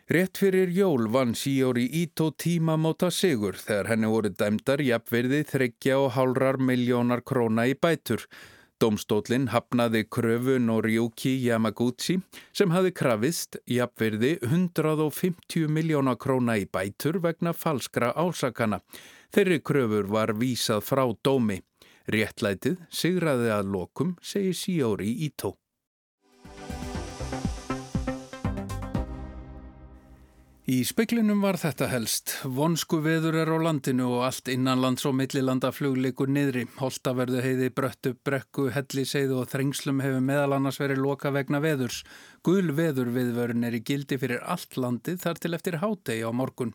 Rétt 0.06 0.38
fyrir 0.38 0.70
jól 0.70 1.08
vann 1.10 1.34
síóri 1.34 1.88
Ító 2.04 2.30
tímamóta 2.30 3.10
sigur 3.10 3.58
þegar 3.58 3.88
henni 3.90 4.12
voru 4.12 4.30
dæmdar 4.30 4.84
jafnverði 4.86 5.40
þryggja 5.50 5.98
og 5.98 6.12
hálrar 6.14 6.60
miljónar 6.62 7.24
króna 7.26 7.66
í 7.66 7.74
bætur. 7.74 8.28
Dómstólinn 8.84 9.48
hafnaði 9.54 10.02
kröfu 10.12 10.58
Noriyuki 10.60 11.32
Yamaguchi 11.46 12.18
sem 12.52 12.74
hafi 12.76 12.92
krafist 12.92 13.56
jafnverði 13.72 14.34
150 14.44 15.70
miljóna 15.72 16.18
króna 16.20 16.58
í 16.60 16.66
bætur 16.68 17.22
vegna 17.24 17.56
falskra 17.56 18.12
ásakana. 18.20 18.82
Þeirri 19.32 19.62
kröfur 19.64 20.12
var 20.12 20.36
vísað 20.36 20.84
frá 20.84 21.06
dómi. 21.24 21.62
Réttlætið 22.12 22.82
sigraði 22.92 23.54
að 23.56 23.72
lokum, 23.78 24.18
segir 24.22 24.60
síóri 24.60 25.16
Ító. 25.24 25.56
Í 30.66 30.80
speklinum 30.82 31.44
var 31.46 31.60
þetta 31.62 31.86
helst. 31.92 32.32
Vonsku 32.42 32.98
veður 33.06 33.36
er 33.38 33.52
á 33.54 33.58
landinu 33.62 34.08
og 34.16 34.24
allt 34.26 34.50
innanlands 34.50 35.06
og 35.06 35.14
millilanda 35.14 35.70
fluglikur 35.70 36.32
niðri. 36.34 36.64
Holtaverðu 36.80 37.44
heiði 37.46 37.68
bröttu, 37.70 38.16
brekku, 38.26 38.72
helliseiðu 38.74 39.44
og 39.44 39.52
þrengslum 39.52 40.02
hefur 40.02 40.26
meðal 40.26 40.56
annars 40.58 40.82
verið 40.82 41.04
loka 41.06 41.30
vegna 41.36 41.62
veðurs. 41.62 42.02
Gul 42.42 42.74
veður 42.74 43.14
viðvörun 43.14 43.70
er 43.70 43.78
í 43.78 43.84
gildi 43.86 44.18
fyrir 44.18 44.42
allt 44.42 44.74
landið 44.74 45.22
þar 45.28 45.44
til 45.44 45.54
eftir 45.54 45.80
hádegi 45.86 46.26
á 46.26 46.34
morgun. 46.34 46.74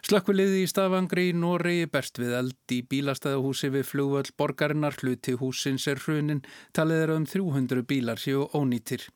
Slökkviliði 0.00 0.64
í 0.64 0.72
Stafangri 0.72 1.28
í 1.28 1.36
Nóri 1.36 1.84
berst 1.92 2.16
við 2.16 2.38
eld 2.40 2.72
í 2.72 2.80
bílastæðahúsi 2.88 3.68
við 3.74 3.84
flugvöld 3.90 4.32
borgarinnar 4.40 4.96
hluti 4.96 5.36
húsins 5.36 5.84
er 5.92 6.00
hrunin, 6.00 6.40
talið 6.72 7.04
er 7.04 7.18
um 7.18 7.28
300 7.28 7.84
bílar 7.84 8.16
séu 8.16 8.48
ónýtir. 8.56 9.10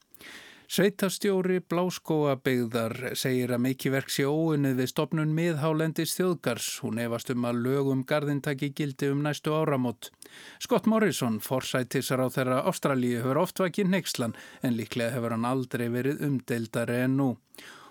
Sveitastjóri 0.65 1.59
Bláskóabegðar 1.61 3.13
segir 3.21 3.53
að 3.53 3.61
mikiverk 3.67 4.09
sé 4.09 4.25
óunnið 4.25 4.79
við 4.81 4.89
stopnun 4.91 5.35
miðhálendis 5.37 6.15
þjóðgars. 6.17 6.69
Hún 6.81 7.03
efast 7.03 7.29
um 7.35 7.45
að 7.45 7.61
lögum 7.67 8.01
gardintaki 8.09 8.71
gildi 8.73 9.11
um 9.13 9.21
næstu 9.27 9.53
áramót. 9.53 10.09
Scott 10.65 10.89
Morrison, 10.89 11.37
forsættisar 11.45 12.25
á 12.25 12.33
þeirra 12.33 12.63
Ástralíu, 12.71 13.21
hefur 13.21 13.43
oft 13.45 13.61
vakið 13.61 13.93
neykslan 13.93 14.37
en 14.65 14.79
líklega 14.79 15.13
hefur 15.19 15.37
hann 15.37 15.45
aldrei 15.45 15.91
verið 15.93 16.25
umdeildari 16.25 17.03
en 17.05 17.19
nú. 17.21 17.31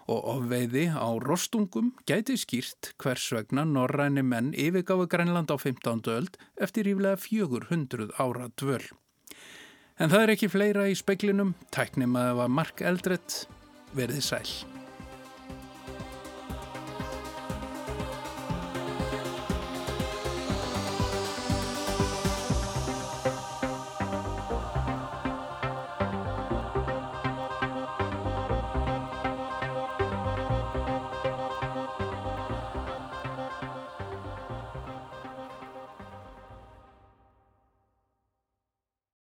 og 0.03 0.25
ofveiði 0.27 0.89
á 0.91 1.07
rostungum 1.23 1.93
gæti 2.09 2.35
skýrt 2.35 2.91
hvers 2.99 3.29
vegna 3.31 3.63
norræni 3.63 4.19
menn 4.19 4.51
yfirgáðu 4.51 5.07
Grænland 5.07 5.53
á 5.53 5.55
15. 5.55 6.03
öld 6.11 6.35
eftir 6.59 6.89
ríflega 6.89 7.15
400 7.15 8.11
ára 8.19 8.49
dvöl. 8.59 8.83
En 10.01 10.09
það 10.09 10.23
er 10.25 10.31
ekki 10.33 10.49
fleira 10.49 10.87
í 10.89 10.95
speklinum, 10.97 11.53
tæknum 11.73 12.15
að 12.17 12.29
það 12.29 12.39
var 12.39 12.53
mark 12.59 12.81
eldrett, 12.81 13.35
verðið 13.93 14.25
sæl. 14.25 14.47